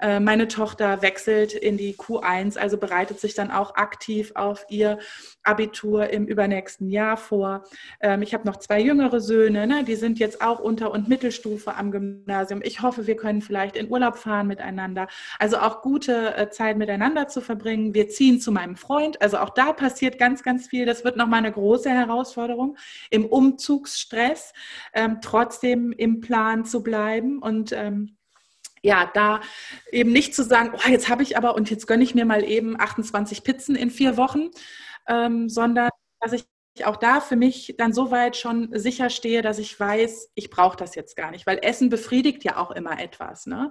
Äh, 0.00 0.18
meine 0.18 0.48
Tochter 0.48 1.00
wechselt 1.02 1.52
in 1.52 1.76
die 1.76 1.94
Q1, 1.94 2.58
also 2.58 2.76
bereitet 2.76 3.20
sich 3.20 3.34
dann 3.34 3.52
auch 3.52 3.76
aktiv 3.76 4.32
auf 4.34 4.66
ihr 4.68 4.98
Abitur 5.44 6.10
im 6.10 6.26
übernächsten 6.26 6.90
Jahr 6.90 7.16
vor. 7.16 7.62
Ähm, 8.00 8.22
ich 8.22 8.34
habe 8.34 8.48
noch 8.48 8.56
zwei 8.56 8.80
jüngere 8.80 9.20
Söhne, 9.20 9.68
ne? 9.68 9.84
die 9.84 9.94
sind 9.94 10.18
jetzt 10.18 10.42
auch 10.42 10.58
Unter- 10.58 10.90
und 10.90 11.08
Mittelstufe 11.08 11.76
am 11.76 11.92
Gymnasium. 11.92 12.62
Ich 12.64 12.82
hoffe, 12.82 13.06
wir 13.06 13.14
können 13.14 13.42
vielleicht 13.42 13.76
in 13.76 13.88
Urlaub 13.88 14.16
fahren 14.16 14.48
miteinander. 14.48 15.06
Also 15.38 15.58
auch 15.58 15.82
gute 15.82 16.36
äh, 16.36 16.50
Zeit 16.50 16.78
miteinander 16.78 17.28
zu 17.28 17.43
verbringen. 17.44 17.94
Wir 17.94 18.08
ziehen 18.08 18.40
zu 18.40 18.50
meinem 18.50 18.76
Freund. 18.76 19.22
Also 19.22 19.38
auch 19.38 19.50
da 19.50 19.72
passiert 19.72 20.18
ganz, 20.18 20.42
ganz 20.42 20.66
viel. 20.66 20.86
Das 20.86 21.04
wird 21.04 21.16
nochmal 21.16 21.38
eine 21.38 21.52
große 21.52 21.90
Herausforderung 21.90 22.76
im 23.10 23.24
Umzugsstress, 23.26 24.52
ähm, 24.92 25.18
trotzdem 25.22 25.92
im 25.92 26.20
Plan 26.20 26.64
zu 26.64 26.82
bleiben 26.82 27.38
und 27.40 27.72
ähm, 27.72 28.16
ja, 28.82 29.10
da 29.14 29.40
eben 29.90 30.12
nicht 30.12 30.34
zu 30.34 30.44
sagen, 30.44 30.72
oh, 30.74 30.90
jetzt 30.90 31.08
habe 31.08 31.22
ich 31.22 31.38
aber 31.38 31.54
und 31.54 31.70
jetzt 31.70 31.86
gönne 31.86 32.04
ich 32.04 32.14
mir 32.14 32.26
mal 32.26 32.44
eben 32.44 32.78
28 32.78 33.42
Pizzen 33.42 33.76
in 33.76 33.90
vier 33.90 34.16
Wochen, 34.18 34.50
ähm, 35.08 35.48
sondern 35.48 35.88
dass 36.20 36.32
ich 36.32 36.44
auch 36.82 36.96
da 36.96 37.20
für 37.20 37.36
mich 37.36 37.76
dann 37.78 37.92
so 37.92 38.10
weit 38.10 38.36
schon 38.36 38.68
sicher 38.72 39.08
stehe, 39.08 39.42
dass 39.42 39.58
ich 39.58 39.78
weiß, 39.78 40.32
ich 40.34 40.50
brauche 40.50 40.76
das 40.76 40.94
jetzt 40.96 41.16
gar 41.16 41.30
nicht, 41.30 41.46
weil 41.46 41.60
Essen 41.62 41.88
befriedigt 41.88 42.42
ja 42.44 42.56
auch 42.56 42.72
immer 42.72 43.00
etwas. 43.00 43.46
Ne? 43.46 43.70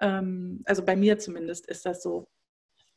Ähm, 0.00 0.62
also 0.64 0.84
bei 0.84 0.94
mir 0.94 1.18
zumindest 1.18 1.66
ist 1.66 1.84
das 1.84 2.02
so. 2.02 2.28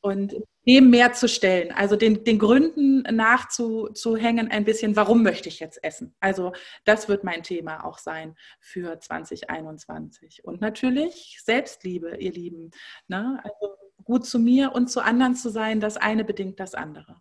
Und 0.08 0.36
dem 0.66 0.90
mehr 0.90 1.12
zu 1.12 1.28
stellen, 1.28 1.74
also 1.74 1.98
den, 1.98 2.24
den 2.24 2.40
Gründen 2.40 3.02
nachzuhängen, 3.14 4.50
ein 4.50 4.64
bisschen, 4.64 4.96
warum 4.96 5.22
möchte 5.22 5.50
ich 5.50 5.60
jetzt 5.60 5.84
essen? 5.84 6.16
Also 6.22 6.54
das 6.86 7.10
wird 7.10 7.26
mein 7.26 7.44
Thema 7.44 7.84
auch 7.84 7.98
sein 7.98 8.36
für 8.62 8.98
2021. 8.98 10.46
Und 10.46 10.62
natürlich 10.62 11.40
Selbstliebe, 11.44 12.16
ihr 12.18 12.32
Lieben. 12.32 12.72
Ne? 13.10 13.42
Also 13.44 13.76
gut 14.06 14.26
zu 14.26 14.40
mir 14.40 14.72
und 14.74 14.90
zu 14.90 15.02
anderen 15.02 15.36
zu 15.36 15.50
sein, 15.50 15.82
das 15.82 15.98
eine 15.98 16.24
bedingt 16.24 16.62
das 16.62 16.74
andere. 16.74 17.18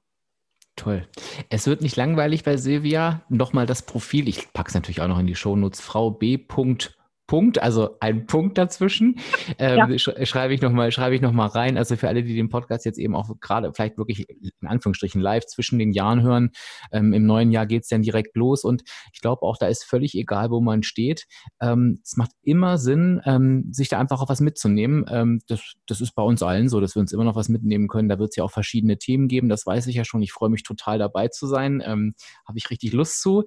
Toll. 0.76 1.08
Es 1.48 1.66
wird 1.66 1.80
nicht 1.80 1.96
langweilig 1.96 2.44
bei 2.44 2.56
Silvia. 2.56 3.24
Nochmal 3.28 3.66
das 3.66 3.82
Profil. 3.82 4.28
Ich 4.28 4.52
packe 4.52 4.68
es 4.68 4.74
natürlich 4.74 5.00
auch 5.00 5.08
noch 5.08 5.18
in 5.18 5.26
die 5.26 5.34
Shownotes. 5.34 5.80
Frau 5.80 6.12
B. 6.12 6.38
Punkt, 7.26 7.60
also 7.60 7.96
ein 8.00 8.26
Punkt 8.26 8.56
dazwischen, 8.56 9.18
ähm, 9.58 9.90
ja. 9.90 10.26
schreibe 10.26 10.54
ich 10.54 10.62
nochmal, 10.62 10.92
schreibe 10.92 11.14
ich 11.14 11.20
noch 11.20 11.32
mal 11.32 11.46
rein. 11.46 11.76
Also 11.76 11.96
für 11.96 12.08
alle, 12.08 12.22
die 12.22 12.34
den 12.34 12.48
Podcast 12.48 12.84
jetzt 12.84 12.98
eben 12.98 13.16
auch 13.16 13.30
gerade 13.40 13.72
vielleicht 13.74 13.98
wirklich 13.98 14.28
in 14.28 14.68
Anführungsstrichen 14.68 15.20
live 15.20 15.44
zwischen 15.46 15.78
den 15.78 15.92
Jahren 15.92 16.22
hören, 16.22 16.50
ähm, 16.92 17.12
im 17.12 17.26
neuen 17.26 17.50
Jahr 17.50 17.66
geht's 17.66 17.88
dann 17.88 18.02
direkt 18.02 18.36
los 18.36 18.64
und 18.64 18.82
ich 19.12 19.20
glaube 19.20 19.42
auch, 19.42 19.56
da 19.56 19.66
ist 19.66 19.84
völlig 19.84 20.14
egal, 20.14 20.50
wo 20.50 20.60
man 20.60 20.82
steht. 20.82 21.26
Ähm, 21.60 21.98
es 22.04 22.16
macht 22.16 22.30
immer 22.42 22.78
Sinn, 22.78 23.20
ähm, 23.24 23.68
sich 23.72 23.88
da 23.88 23.98
einfach 23.98 24.20
auch 24.20 24.28
was 24.28 24.40
mitzunehmen. 24.40 25.04
Ähm, 25.08 25.40
das, 25.48 25.74
das 25.86 26.00
ist 26.00 26.14
bei 26.14 26.22
uns 26.22 26.42
allen 26.42 26.68
so, 26.68 26.80
dass 26.80 26.94
wir 26.94 27.00
uns 27.00 27.12
immer 27.12 27.24
noch 27.24 27.36
was 27.36 27.48
mitnehmen 27.48 27.88
können. 27.88 28.08
Da 28.08 28.18
wird 28.18 28.30
es 28.30 28.36
ja 28.36 28.44
auch 28.44 28.52
verschiedene 28.52 28.98
Themen 28.98 29.26
geben, 29.26 29.48
das 29.48 29.66
weiß 29.66 29.88
ich 29.88 29.96
ja 29.96 30.04
schon. 30.04 30.22
Ich 30.22 30.32
freue 30.32 30.50
mich 30.50 30.62
total 30.62 30.98
dabei 30.98 31.28
zu 31.28 31.46
sein. 31.46 31.82
Ähm, 31.84 32.14
Habe 32.46 32.58
ich 32.58 32.70
richtig 32.70 32.92
Lust 32.92 33.20
zu. 33.20 33.44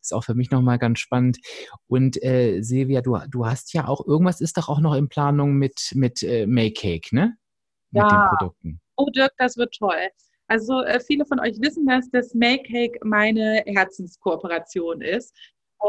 ist 0.00 0.14
auch 0.14 0.24
für 0.24 0.34
mich 0.34 0.50
nochmal 0.50 0.78
ganz 0.78 0.98
spannend. 0.98 1.38
Und 1.86 2.22
äh, 2.22 2.61
Silvia, 2.62 3.00
du, 3.00 3.18
du 3.28 3.46
hast 3.46 3.72
ja 3.72 3.88
auch, 3.88 4.06
irgendwas 4.06 4.40
ist 4.40 4.56
doch 4.56 4.68
auch 4.68 4.80
noch 4.80 4.94
in 4.94 5.08
Planung 5.08 5.54
mit, 5.54 5.92
mit 5.94 6.22
äh, 6.22 6.46
Maycake, 6.46 7.12
ne? 7.12 7.36
Mit 7.90 8.02
ja. 8.02 8.08
den 8.08 8.36
Produkten. 8.36 8.80
Oh 8.96 9.06
Dirk, 9.06 9.32
das 9.38 9.56
wird 9.56 9.74
toll. 9.74 10.08
Also 10.48 10.82
äh, 10.82 11.00
viele 11.00 11.24
von 11.24 11.40
euch 11.40 11.60
wissen, 11.60 11.86
dass 11.86 12.10
das 12.10 12.34
Maycake 12.34 12.98
meine 13.02 13.62
Herzenskooperation 13.66 15.00
ist. 15.00 15.34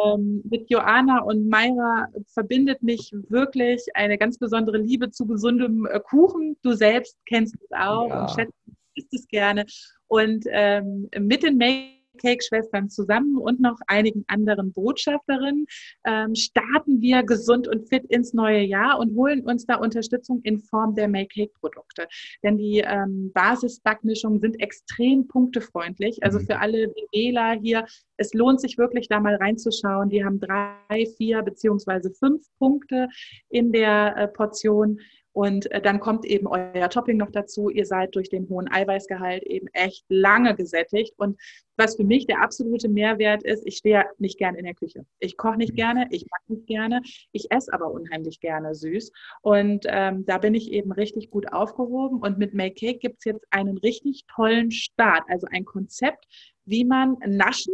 Ähm, 0.06 0.42
mit 0.50 0.70
Joanna 0.70 1.22
und 1.22 1.50
Mayra 1.50 2.08
verbindet 2.28 2.82
mich 2.82 3.12
wirklich 3.30 3.84
eine 3.94 4.18
ganz 4.18 4.38
besondere 4.40 4.78
Liebe 4.78 5.12
zu 5.12 5.28
gesundem 5.28 5.86
äh, 5.86 6.00
Kuchen. 6.00 6.58
Du 6.64 6.74
selbst 6.74 7.18
kennst 7.26 7.56
es 7.56 7.72
auch 7.72 8.10
ja. 8.10 8.22
und 8.22 8.32
schätzt 8.32 9.14
es 9.14 9.28
gerne. 9.28 9.66
Und 10.08 10.46
ähm, 10.50 11.10
mit 11.20 11.44
den 11.44 11.58
Make 11.58 12.03
Cake-Schwestern 12.17 12.89
zusammen 12.89 13.38
und 13.38 13.60
noch 13.60 13.78
einigen 13.88 14.23
anderen 14.28 14.71
Botschafterinnen 14.73 15.65
ähm, 16.06 16.36
starten 16.36 17.02
wir 17.02 17.23
gesund 17.23 17.67
und 17.67 17.88
fit 17.89 18.06
ins 18.06 18.34
neue 18.34 18.62
Jahr 18.62 18.99
und 18.99 19.15
holen 19.15 19.41
uns 19.41 19.65
da 19.65 19.76
Unterstützung 19.76 20.41
in 20.43 20.60
Form 20.60 20.95
der 20.95 21.08
Make 21.08 21.30
Cake 21.34 21.54
Produkte. 21.60 22.08
Denn 22.43 22.58
die 22.58 22.80
ähm, 22.80 23.32
Basis-Backmischungen 23.34 24.39
sind 24.39 24.60
extrem 24.60 25.28
punktefreundlich. 25.28 26.23
Also 26.23 26.39
mhm. 26.39 26.45
für 26.45 26.60
alle 26.60 26.93
Wähler 27.12 27.60
hier, 27.60 27.86
es 28.17 28.34
lohnt 28.34 28.62
sich 28.62 28.78
wirklich 28.78 29.08
da 29.08 29.19
mal 29.19 29.36
reinzuschauen. 29.36 30.10
Die 30.10 30.23
haben 30.23 30.39
drei, 30.39 31.06
vier 31.17 31.41
beziehungsweise 31.41 32.12
fünf 32.12 32.45
Punkte 32.58 33.08
in 33.49 33.71
der 33.71 34.15
äh, 34.17 34.28
Portion. 34.28 34.99
Und 35.34 35.69
äh, 35.72 35.82
dann 35.82 36.00
kommt 36.00 36.26
eben 36.26 36.48
euer 36.48 36.89
Topping 36.89 37.17
noch 37.17 37.32
dazu. 37.32 37.69
Ihr 37.69 37.86
seid 37.86 38.15
durch 38.15 38.30
den 38.30 38.48
hohen 38.50 38.72
Eiweißgehalt 38.72 39.43
eben 39.43 39.67
echt 39.74 40.06
lange 40.08 40.56
gesättigt. 40.56 41.13
Und 41.17 41.39
was 41.76 41.96
für 41.96 42.04
mich 42.04 42.28
der 42.28 42.41
absolute 42.41 42.88
Mehrwert 42.88 43.43
ist, 43.43 43.65
ich 43.65 43.78
stehe 43.78 44.06
nicht 44.19 44.38
gerne 44.38 44.60
in 44.60 44.65
der 44.65 44.76
Küche. 44.76 45.06
Ich 45.19 45.36
koche 45.38 45.58
nicht 45.58 45.74
mhm. 45.74 45.78
gerne, 45.78 46.08
ich 46.12 46.28
mag 46.30 46.41
nicht 46.48 46.67
gerne, 46.67 47.02
ich 47.32 47.52
esse 47.52 47.74
aber 47.74 47.91
unheimlich 47.91 48.39
gerne 48.39 48.76
süß. 48.76 49.12
Und 49.41 49.86
ähm, 49.89 50.26
da 50.26 50.38
bin 50.38 50.54
ich 50.54 50.72
eben 50.72 50.91
richtig 50.91 51.32
gut 51.32 51.52
aufgehoben. 51.52 52.19
Und 52.19 52.38
mit 52.38 52.54
Make 52.54 52.76
Cake 52.76 53.00
gibt 53.00 53.17
es 53.19 53.26
jetzt 53.26 53.46
einen 53.50 53.78
richtig 53.80 54.26
tollen 54.34 54.72
Start, 54.72 55.24
also 55.28 55.48
ein 55.52 55.65
Konzept, 55.65 56.26
wie 56.65 56.86
man 56.86 57.17
Naschen 57.26 57.74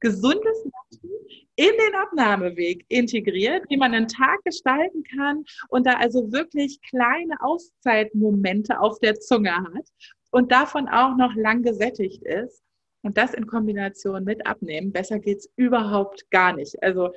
gesundes 0.00 0.64
Naschen 0.64 1.10
in 1.56 1.70
den 1.72 1.94
Abnahmeweg 1.94 2.84
integriert, 2.88 3.64
wie 3.68 3.76
man 3.76 3.92
einen 3.92 4.08
Tag 4.08 4.42
gestalten 4.44 5.04
kann 5.04 5.44
und 5.68 5.86
da 5.86 5.94
also 5.94 6.32
wirklich 6.32 6.80
kleine 6.88 7.34
Auszeitmomente 7.40 8.80
auf 8.80 8.98
der 9.00 9.20
Zunge 9.20 9.54
hat 9.54 9.88
und 10.30 10.50
davon 10.52 10.88
auch 10.88 11.16
noch 11.16 11.34
lang 11.34 11.62
gesättigt 11.62 12.22
ist. 12.22 12.62
Und 13.02 13.16
das 13.16 13.34
in 13.34 13.46
Kombination 13.46 14.24
mit 14.24 14.46
Abnehmen, 14.46 14.92
besser 14.92 15.18
geht's 15.18 15.48
überhaupt 15.56 16.30
gar 16.30 16.54
nicht. 16.54 16.82
Also 16.82 17.10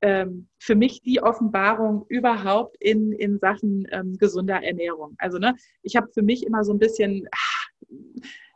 ähm, 0.00 0.48
für 0.58 0.74
mich 0.74 1.02
die 1.02 1.22
Offenbarung 1.22 2.06
überhaupt 2.08 2.76
in, 2.80 3.12
in 3.12 3.38
Sachen 3.38 3.86
ähm, 3.90 4.16
gesunder 4.16 4.62
Ernährung. 4.62 5.14
Also 5.18 5.38
ne, 5.38 5.54
ich 5.82 5.96
habe 5.96 6.08
für 6.12 6.22
mich 6.22 6.44
immer 6.46 6.64
so 6.64 6.72
ein 6.72 6.78
bisschen, 6.78 7.28
ach, 7.32 7.68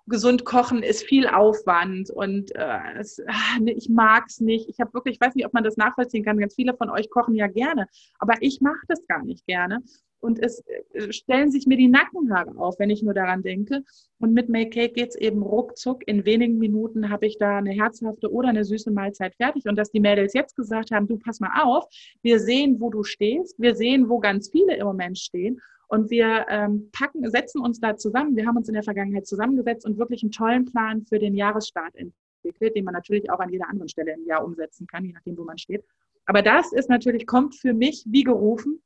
gesund 0.07 0.45
kochen 0.45 0.83
ist 0.83 1.05
viel 1.05 1.27
Aufwand 1.29 2.11
und 2.11 2.55
äh, 2.55 2.79
es, 2.99 3.23
ach, 3.27 3.59
nee, 3.61 3.73
ich 3.73 3.89
mag 3.89 4.25
es 4.29 4.41
nicht. 4.41 4.69
Ich 4.69 4.81
habe 4.81 4.93
wirklich, 4.95 5.17
ich 5.17 5.21
weiß 5.21 5.35
nicht, 5.35 5.47
ob 5.47 5.53
man 5.53 5.65
das 5.65 5.77
nachvollziehen 5.77 6.25
kann. 6.25 6.39
Ganz 6.39 6.55
viele 6.55 6.75
von 6.75 6.91
euch 6.91 7.11
kochen 7.11 7.35
ja 7.35 7.47
gerne, 7.47 7.87
aber 8.19 8.35
ich 8.41 8.61
mache 8.61 8.85
das 8.89 9.07
gar 9.07 9.25
nicht 9.25 9.47
gerne. 9.47 9.81
Und 10.23 10.39
es 10.41 10.63
äh, 10.93 11.13
stellen 11.13 11.51
sich 11.51 11.67
mir 11.67 11.77
die 11.77 11.89
Nackenhaare 11.89 12.57
auf, 12.57 12.79
wenn 12.79 12.91
ich 12.91 13.03
nur 13.03 13.13
daran 13.13 13.43
denke. 13.43 13.83
Und 14.21 14.33
mit 14.33 14.49
Make 14.49 14.71
Cake 14.71 14.95
geht 14.95 15.11
es 15.11 15.17
eben 15.17 15.43
ruckzuck. 15.43 16.07
In 16.07 16.25
wenigen 16.25 16.59
Minuten 16.59 17.11
habe 17.11 17.27
ich 17.27 17.39
da 17.39 17.59
eine 17.59 17.73
herzhafte 17.73 18.31
oder 18.31 18.51
eine 18.51 18.65
süße 18.65 18.93
Mahlzeit 18.93 19.35
fertig. 19.35 19.67
Und 19.67 19.77
dass 19.77 19.91
die 19.91 19.99
Mädels 19.99 20.33
jetzt 20.33 20.55
gesagt 20.55 20.93
haben, 20.93 21.09
du 21.09 21.19
pass 21.19 21.41
mal 21.41 21.63
auf, 21.65 21.87
wir 22.23 22.39
sehen, 22.39 22.81
wo 22.81 22.89
du 22.89 23.03
stehst, 23.03 23.59
wir 23.59 23.75
sehen, 23.75 24.09
wo 24.09 24.21
ganz 24.21 24.49
viele 24.49 24.77
im 24.77 24.87
Moment 24.87 25.19
stehen. 25.19 25.61
Und 25.93 26.09
wir 26.09 26.47
ähm, 26.49 26.89
packen, 26.91 27.31
setzen 27.31 27.61
uns 27.61 27.79
da 27.79 27.99
zusammen. 27.99 28.35
Wir 28.35 28.47
haben 28.47 28.57
uns 28.57 28.67
in 28.67 28.73
der 28.73 28.83
Vergangenheit 28.83 29.27
zusammengesetzt 29.27 29.85
und 29.85 29.99
wirklich 29.99 30.23
einen 30.23 30.33
tollen 30.33 30.65
Plan 30.65 31.05
für 31.05 31.19
den 31.19 31.35
Jahresstart 31.35 31.95
entwickelt, 31.97 32.75
den 32.75 32.87
man 32.87 32.95
natürlich 32.95 33.31
auch 33.31 33.41
an 33.41 33.51
jeder 33.51 33.69
anderen 33.69 33.91
Stelle 33.91 34.15
im 34.15 34.25
Jahr 34.25 34.43
umsetzen 34.43 34.87
kann, 34.87 35.05
je 35.05 35.13
nachdem, 35.13 35.37
wo 35.37 35.45
man 35.45 35.59
steht. 35.59 35.85
Aber 36.25 36.41
das 36.41 36.73
ist 36.73 36.89
natürlich, 36.89 37.27
kommt 37.27 37.57
für 37.57 37.75
mich 37.75 38.07
wie 38.07 38.23
gerufen, 38.23 38.83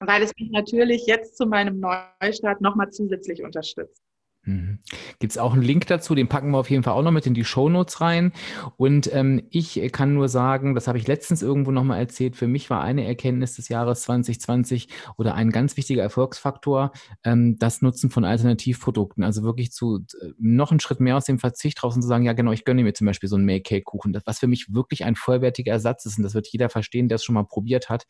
weil 0.00 0.22
es 0.22 0.32
mich 0.38 0.50
natürlich 0.50 1.06
jetzt 1.06 1.38
zu 1.38 1.46
meinem 1.46 1.80
Neustart 1.80 2.60
nochmal 2.60 2.90
zusätzlich 2.90 3.42
unterstützt. 3.42 4.03
Mhm. 4.46 4.78
Gibt 5.20 5.32
es 5.32 5.38
auch 5.38 5.54
einen 5.54 5.62
Link 5.62 5.86
dazu, 5.86 6.14
den 6.14 6.28
packen 6.28 6.50
wir 6.50 6.58
auf 6.58 6.68
jeden 6.68 6.82
Fall 6.82 6.92
auch 6.92 7.02
noch 7.02 7.10
mit 7.10 7.26
in 7.26 7.34
die 7.34 7.44
Shownotes 7.44 8.00
rein. 8.00 8.32
Und 8.76 9.12
ähm, 9.14 9.42
ich 9.50 9.80
kann 9.92 10.14
nur 10.14 10.28
sagen, 10.28 10.74
das 10.74 10.86
habe 10.86 10.98
ich 10.98 11.06
letztens 11.06 11.42
irgendwo 11.42 11.70
nochmal 11.70 11.98
erzählt, 11.98 12.36
für 12.36 12.46
mich 12.46 12.68
war 12.68 12.82
eine 12.82 13.06
Erkenntnis 13.06 13.56
des 13.56 13.68
Jahres 13.68 14.02
2020 14.02 14.88
oder 15.16 15.34
ein 15.34 15.50
ganz 15.50 15.76
wichtiger 15.76 16.02
Erfolgsfaktor 16.02 16.92
ähm, 17.24 17.58
das 17.58 17.80
Nutzen 17.80 18.10
von 18.10 18.24
Alternativprodukten. 18.24 19.24
Also 19.24 19.42
wirklich 19.42 19.72
zu 19.72 20.04
äh, 20.20 20.32
noch 20.38 20.70
einen 20.70 20.80
Schritt 20.80 21.00
mehr 21.00 21.16
aus 21.16 21.24
dem 21.24 21.38
Verzicht 21.38 21.80
draußen 21.80 22.02
zu 22.02 22.08
sagen, 22.08 22.24
ja 22.24 22.34
genau, 22.34 22.52
ich 22.52 22.64
gönne 22.64 22.82
mir 22.82 22.92
zum 22.92 23.06
Beispiel 23.06 23.28
so 23.28 23.36
einen 23.36 23.46
Make-Cake-Kuchen, 23.46 24.18
was 24.26 24.38
für 24.38 24.46
mich 24.46 24.74
wirklich 24.74 25.04
ein 25.04 25.16
vollwertiger 25.16 25.72
Ersatz 25.72 26.04
ist. 26.04 26.18
Und 26.18 26.24
das 26.24 26.34
wird 26.34 26.48
jeder 26.48 26.68
verstehen, 26.68 27.08
der 27.08 27.16
es 27.16 27.24
schon 27.24 27.34
mal 27.34 27.44
probiert 27.44 27.88
hat. 27.88 28.06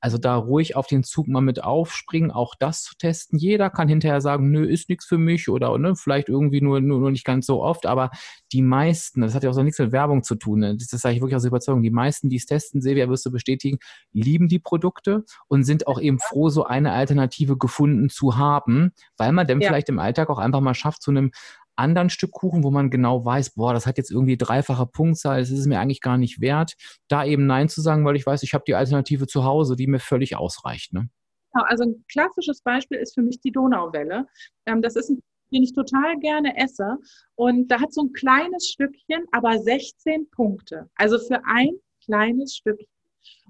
Also 0.00 0.16
da 0.16 0.36
ruhig 0.36 0.76
auf 0.76 0.86
den 0.86 1.04
Zug 1.04 1.28
mal 1.28 1.42
mit 1.42 1.62
aufspringen, 1.62 2.30
auch 2.30 2.54
das 2.54 2.82
zu 2.84 2.96
testen. 2.96 3.38
Jeder 3.38 3.68
kann 3.68 3.88
hinterher 3.88 4.22
sagen, 4.22 4.50
nö, 4.50 4.64
ist 4.64 4.88
nichts 4.88 5.04
für 5.04 5.18
mich 5.18 5.48
oder 5.50 5.73
ne, 5.78 5.94
vielleicht 5.96 6.28
irgendwie 6.28 6.60
nur, 6.60 6.80
nur, 6.80 7.00
nur 7.00 7.10
nicht 7.10 7.24
ganz 7.24 7.46
so 7.46 7.62
oft, 7.62 7.86
aber 7.86 8.10
die 8.52 8.62
meisten, 8.62 9.20
das 9.20 9.34
hat 9.34 9.42
ja 9.42 9.50
auch 9.50 9.54
so 9.54 9.62
nichts 9.62 9.78
mit 9.78 9.92
Werbung 9.92 10.22
zu 10.22 10.34
tun, 10.34 10.60
ne? 10.60 10.76
das, 10.76 10.88
das 10.88 11.00
sage 11.00 11.14
ich 11.14 11.20
wirklich 11.20 11.36
aus 11.36 11.44
Überzeugung, 11.44 11.82
die 11.82 11.90
meisten, 11.90 12.28
die 12.28 12.36
es 12.36 12.46
testen, 12.46 12.80
Silvia, 12.80 13.08
wirst 13.08 13.26
du 13.26 13.30
bestätigen, 13.30 13.78
lieben 14.12 14.48
die 14.48 14.58
Produkte 14.58 15.24
und 15.48 15.64
sind 15.64 15.86
auch 15.86 16.00
eben 16.00 16.18
froh, 16.18 16.48
so 16.48 16.64
eine 16.64 16.92
Alternative 16.92 17.56
gefunden 17.56 18.08
zu 18.08 18.36
haben, 18.36 18.92
weil 19.16 19.32
man 19.32 19.46
dann 19.46 19.60
ja. 19.60 19.68
vielleicht 19.68 19.88
im 19.88 19.98
Alltag 19.98 20.30
auch 20.30 20.38
einfach 20.38 20.60
mal 20.60 20.74
schafft, 20.74 21.02
zu 21.02 21.10
einem 21.10 21.30
anderen 21.76 22.10
Stück 22.10 22.30
Kuchen, 22.30 22.62
wo 22.62 22.70
man 22.70 22.90
genau 22.90 23.24
weiß, 23.24 23.50
boah, 23.50 23.72
das 23.72 23.86
hat 23.86 23.98
jetzt 23.98 24.10
irgendwie 24.10 24.36
dreifache 24.36 24.86
Punktzahl, 24.86 25.40
das 25.40 25.50
ist 25.50 25.60
es 25.60 25.66
mir 25.66 25.80
eigentlich 25.80 26.00
gar 26.00 26.16
nicht 26.16 26.40
wert, 26.40 26.74
da 27.08 27.24
eben 27.24 27.46
Nein 27.46 27.68
zu 27.68 27.80
sagen, 27.80 28.04
weil 28.04 28.16
ich 28.16 28.26
weiß, 28.26 28.42
ich 28.42 28.54
habe 28.54 28.64
die 28.66 28.74
Alternative 28.74 29.26
zu 29.26 29.44
Hause, 29.44 29.76
die 29.76 29.86
mir 29.86 29.98
völlig 29.98 30.36
ausreicht. 30.36 30.92
Ne? 30.92 31.08
Also 31.52 31.84
ein 31.84 32.04
klassisches 32.10 32.62
Beispiel 32.62 32.98
ist 32.98 33.14
für 33.14 33.22
mich 33.22 33.40
die 33.40 33.52
Donauwelle. 33.52 34.26
Ähm, 34.66 34.82
das 34.82 34.96
ist 34.96 35.10
ein 35.10 35.22
den 35.54 35.62
ich 35.62 35.72
total 35.72 36.18
gerne 36.18 36.56
esse. 36.56 36.98
Und 37.36 37.68
da 37.68 37.80
hat 37.80 37.92
so 37.92 38.02
ein 38.02 38.12
kleines 38.12 38.68
Stückchen, 38.68 39.24
aber 39.32 39.58
16 39.58 40.28
Punkte. 40.30 40.90
Also 40.96 41.18
für 41.18 41.40
ein 41.46 41.70
kleines 42.04 42.56
Stückchen. 42.56 42.88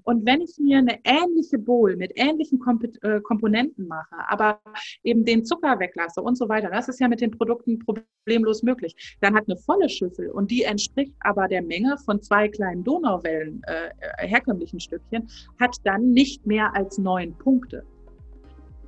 Und 0.05 0.23
wenn 0.25 0.41
ich 0.41 0.57
mir 0.59 0.77
eine 0.77 0.99
ähnliche 1.03 1.57
Bowl 1.57 1.95
mit 1.95 2.11
ähnlichen 2.15 2.61
äh, 3.01 3.19
Komponenten 3.21 3.87
mache, 3.87 4.15
aber 4.29 4.61
eben 5.03 5.25
den 5.25 5.43
Zucker 5.43 5.79
weglasse 5.79 6.21
und 6.21 6.37
so 6.37 6.47
weiter, 6.47 6.69
das 6.69 6.87
ist 6.87 6.99
ja 6.99 7.07
mit 7.07 7.21
den 7.21 7.31
Produkten 7.31 7.79
problemlos 7.79 8.61
möglich, 8.61 9.17
dann 9.21 9.35
hat 9.35 9.49
eine 9.49 9.57
volle 9.57 9.89
Schüssel 9.89 10.29
und 10.29 10.51
die 10.51 10.61
entspricht 10.61 11.15
aber 11.21 11.47
der 11.47 11.63
Menge 11.63 11.97
von 12.05 12.21
zwei 12.21 12.47
kleinen 12.47 12.83
Donauwellen, 12.83 13.63
äh, 13.63 13.89
herkömmlichen 14.27 14.79
Stückchen, 14.79 15.27
hat 15.59 15.75
dann 15.83 16.11
nicht 16.11 16.45
mehr 16.45 16.75
als 16.75 16.99
neun 16.99 17.35
Punkte. 17.39 17.83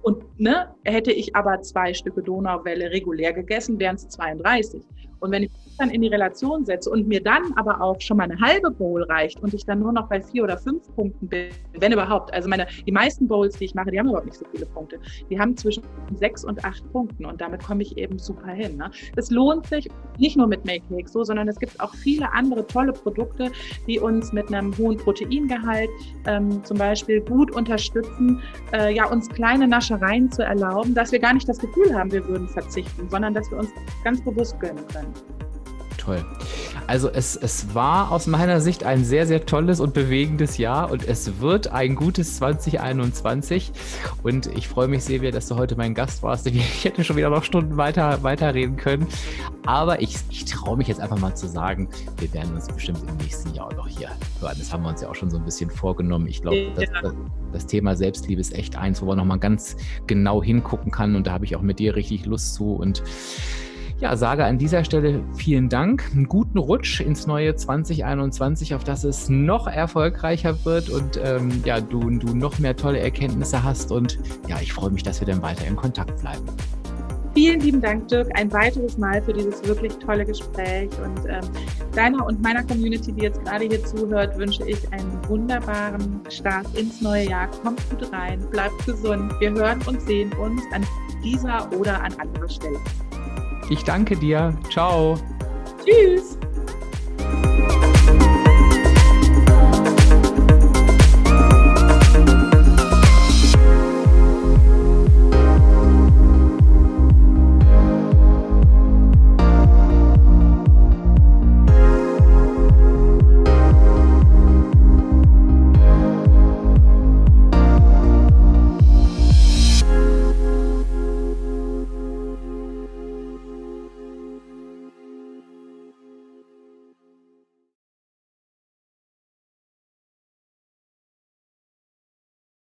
Und 0.07 0.39
ne, 0.39 0.73
hätte 0.85 1.11
ich 1.11 1.35
aber 1.35 1.61
zwei 1.63 1.93
Stücke 1.93 2.23
Donauwelle 2.23 2.91
regulär 2.91 3.33
gegessen, 3.33 3.77
wären 3.77 3.97
es 3.97 4.07
32. 4.07 4.81
Und 5.19 5.31
wenn 5.31 5.43
ich 5.43 5.51
dann 5.77 5.89
in 5.89 6.01
die 6.01 6.07
Relation 6.07 6.65
setze 6.65 6.89
und 6.89 7.07
mir 7.07 7.21
dann 7.21 7.53
aber 7.55 7.81
auch 7.81 7.99
schon 8.01 8.17
mal 8.17 8.23
eine 8.23 8.39
halbe 8.39 8.71
Bowl 8.71 9.03
reicht 9.03 9.39
und 9.41 9.53
ich 9.53 9.65
dann 9.65 9.79
nur 9.79 9.91
noch 9.91 10.07
bei 10.09 10.21
vier 10.21 10.43
oder 10.43 10.57
fünf 10.57 10.83
Punkten 10.95 11.27
bin, 11.27 11.49
wenn 11.79 11.91
überhaupt, 11.91 12.33
also 12.33 12.49
meine, 12.49 12.67
die 12.85 12.91
meisten 12.91 13.27
Bowls, 13.27 13.57
die 13.57 13.65
ich 13.65 13.75
mache, 13.75 13.91
die 13.91 13.99
haben 13.99 14.07
überhaupt 14.07 14.25
nicht 14.25 14.37
so 14.37 14.45
viele 14.51 14.65
Punkte. 14.65 14.99
Die 15.29 15.39
haben 15.39 15.55
zwischen 15.55 15.83
sechs 16.15 16.43
und 16.43 16.63
acht 16.65 16.83
Punkten 16.91 17.25
und 17.25 17.41
damit 17.41 17.63
komme 17.63 17.83
ich 17.83 17.97
eben 17.97 18.17
super 18.17 18.51
hin. 18.51 18.77
Ne? 18.77 18.89
Es 19.15 19.29
lohnt 19.31 19.67
sich 19.67 19.89
nicht 20.17 20.37
nur 20.37 20.47
mit 20.47 20.65
Make 20.65 20.83
Cake 20.89 21.09
so, 21.09 21.23
sondern 21.23 21.47
es 21.47 21.59
gibt 21.59 21.79
auch 21.79 21.93
viele 21.93 22.31
andere 22.33 22.65
tolle 22.65 22.93
Produkte, 22.93 23.51
die 23.87 23.99
uns 23.99 24.33
mit 24.33 24.53
einem 24.53 24.75
hohen 24.77 24.97
Proteingehalt 24.97 25.89
ähm, 26.25 26.63
zum 26.63 26.77
Beispiel 26.77 27.21
gut 27.21 27.51
unterstützen, 27.51 28.41
äh, 28.73 28.93
ja, 28.93 29.09
uns 29.09 29.29
kleine 29.29 29.67
Naschereien 29.67 30.31
zu 30.31 30.43
erlauben, 30.43 30.93
dass 30.93 31.11
wir 31.11 31.19
gar 31.19 31.33
nicht 31.33 31.47
das 31.47 31.59
Gefühl 31.59 31.93
haben, 31.93 32.11
wir 32.11 32.25
würden 32.27 32.47
verzichten, 32.47 33.09
sondern 33.09 33.33
dass 33.33 33.49
wir 33.51 33.59
uns 33.59 33.69
ganz 34.03 34.23
bewusst 34.23 34.59
gönnen 34.59 34.85
können. 34.93 35.06
Toll. 36.07 36.23
Also 36.87 37.09
es, 37.09 37.35
es 37.35 37.75
war 37.75 38.13
aus 38.13 38.27
meiner 38.27 38.61
Sicht 38.61 38.85
ein 38.85 39.03
sehr, 39.03 39.27
sehr 39.27 39.45
tolles 39.45 39.81
und 39.81 39.93
bewegendes 39.93 40.57
Jahr 40.57 40.89
und 40.89 41.05
es 41.05 41.41
wird 41.41 41.67
ein 41.67 41.95
gutes 41.95 42.37
2021. 42.37 43.73
Und 44.23 44.45
ich 44.55 44.69
freue 44.69 44.87
mich, 44.87 45.03
Silvia, 45.03 45.31
dass 45.31 45.49
du 45.49 45.57
heute 45.57 45.75
mein 45.75 45.93
Gast 45.93 46.23
warst. 46.23 46.47
Ich 46.47 46.85
hätte 46.85 47.03
schon 47.03 47.17
wieder 47.17 47.29
noch 47.29 47.43
Stunden 47.43 47.75
weiter 47.75 48.23
weiterreden 48.23 48.77
können. 48.77 49.05
Aber 49.65 50.01
ich, 50.01 50.15
ich 50.29 50.45
traue 50.45 50.77
mich 50.77 50.87
jetzt 50.87 51.01
einfach 51.01 51.19
mal 51.19 51.35
zu 51.35 51.49
sagen, 51.49 51.89
wir 52.19 52.33
werden 52.33 52.55
uns 52.55 52.67
bestimmt 52.69 52.99
im 53.05 53.17
nächsten 53.17 53.53
Jahr 53.53 53.67
auch 53.67 53.75
noch 53.75 53.87
hier 53.89 54.07
hören. 54.39 54.55
Das 54.57 54.71
haben 54.71 54.83
wir 54.83 54.89
uns 54.89 55.01
ja 55.01 55.09
auch 55.09 55.15
schon 55.15 55.29
so 55.29 55.35
ein 55.35 55.43
bisschen 55.43 55.69
vorgenommen. 55.69 56.27
Ich 56.27 56.41
glaube, 56.41 56.71
das, 56.73 56.85
das, 57.01 57.13
das, 57.51 57.65
Thema 57.65 57.97
Selbstliebe 57.97 58.39
ist 58.39 58.55
echt 58.55 58.77
eins, 58.77 59.01
wo 59.01 59.07
man 59.07 59.17
nochmal 59.17 59.39
ganz 59.39 59.75
genau 60.07 60.41
hingucken 60.41 60.89
kann. 60.89 61.17
Und 61.17 61.27
da 61.27 61.33
habe 61.33 61.43
ich 61.43 61.57
auch 61.57 61.61
mit 61.61 61.79
dir 61.79 61.97
richtig 61.97 62.25
Lust 62.25 62.53
zu. 62.53 62.75
Und 62.75 63.03
ja, 63.99 64.15
sage 64.15 64.45
an 64.45 64.57
dieser 64.57 64.83
Stelle 64.83 65.23
vielen 65.35 65.69
Dank, 65.69 66.09
einen 66.13 66.27
guten 66.27 66.57
Rutsch 66.57 67.01
ins 67.01 67.25
neue 67.25 67.55
2021, 67.55 68.75
auf 68.75 68.83
das 68.83 69.03
es 69.03 69.27
noch 69.27 69.67
erfolgreicher 69.67 70.65
wird 70.65 70.89
und 70.89 71.19
ähm, 71.23 71.63
ja, 71.65 71.81
du, 71.81 71.99
du 71.99 72.35
noch 72.35 72.59
mehr 72.59 72.75
tolle 72.75 72.99
Erkenntnisse 72.99 73.63
hast. 73.63 73.91
Und 73.91 74.19
ja, 74.47 74.57
ich 74.61 74.71
freue 74.73 74.91
mich, 74.91 75.03
dass 75.03 75.19
wir 75.19 75.27
dann 75.27 75.41
weiter 75.41 75.65
in 75.65 75.75
Kontakt 75.75 76.19
bleiben. 76.21 76.45
Vielen 77.33 77.59
lieben 77.59 77.81
Dank, 77.81 78.07
Dirk, 78.07 78.27
ein 78.33 78.51
weiteres 78.51 78.97
Mal 78.97 79.21
für 79.21 79.33
dieses 79.33 79.63
wirklich 79.67 79.93
tolle 79.97 80.25
Gespräch. 80.25 80.89
Und 81.03 81.29
ähm, 81.29 81.41
deiner 81.93 82.25
und 82.25 82.41
meiner 82.41 82.63
Community, 82.63 83.11
die 83.11 83.21
jetzt 83.21 83.43
gerade 83.45 83.65
hier 83.65 83.83
zuhört, 83.85 84.37
wünsche 84.37 84.67
ich 84.67 84.91
einen 84.91 85.19
wunderbaren 85.27 86.19
Start 86.29 86.67
ins 86.75 87.01
neue 87.01 87.29
Jahr. 87.29 87.47
Kommt 87.63 87.79
gut 87.91 88.11
rein, 88.11 88.39
bleibt 88.49 88.85
gesund. 88.85 89.31
Wir 89.39 89.51
hören 89.51 89.79
und 89.87 90.01
sehen 90.01 90.31
uns 90.33 90.61
an 90.73 90.83
dieser 91.23 91.71
oder 91.73 92.01
an 92.01 92.13
anderer 92.19 92.49
Stelle. 92.49 92.79
Ich 93.69 93.83
danke 93.83 94.15
dir. 94.15 94.57
Ciao. 94.69 95.17
Tschüss. 95.83 96.37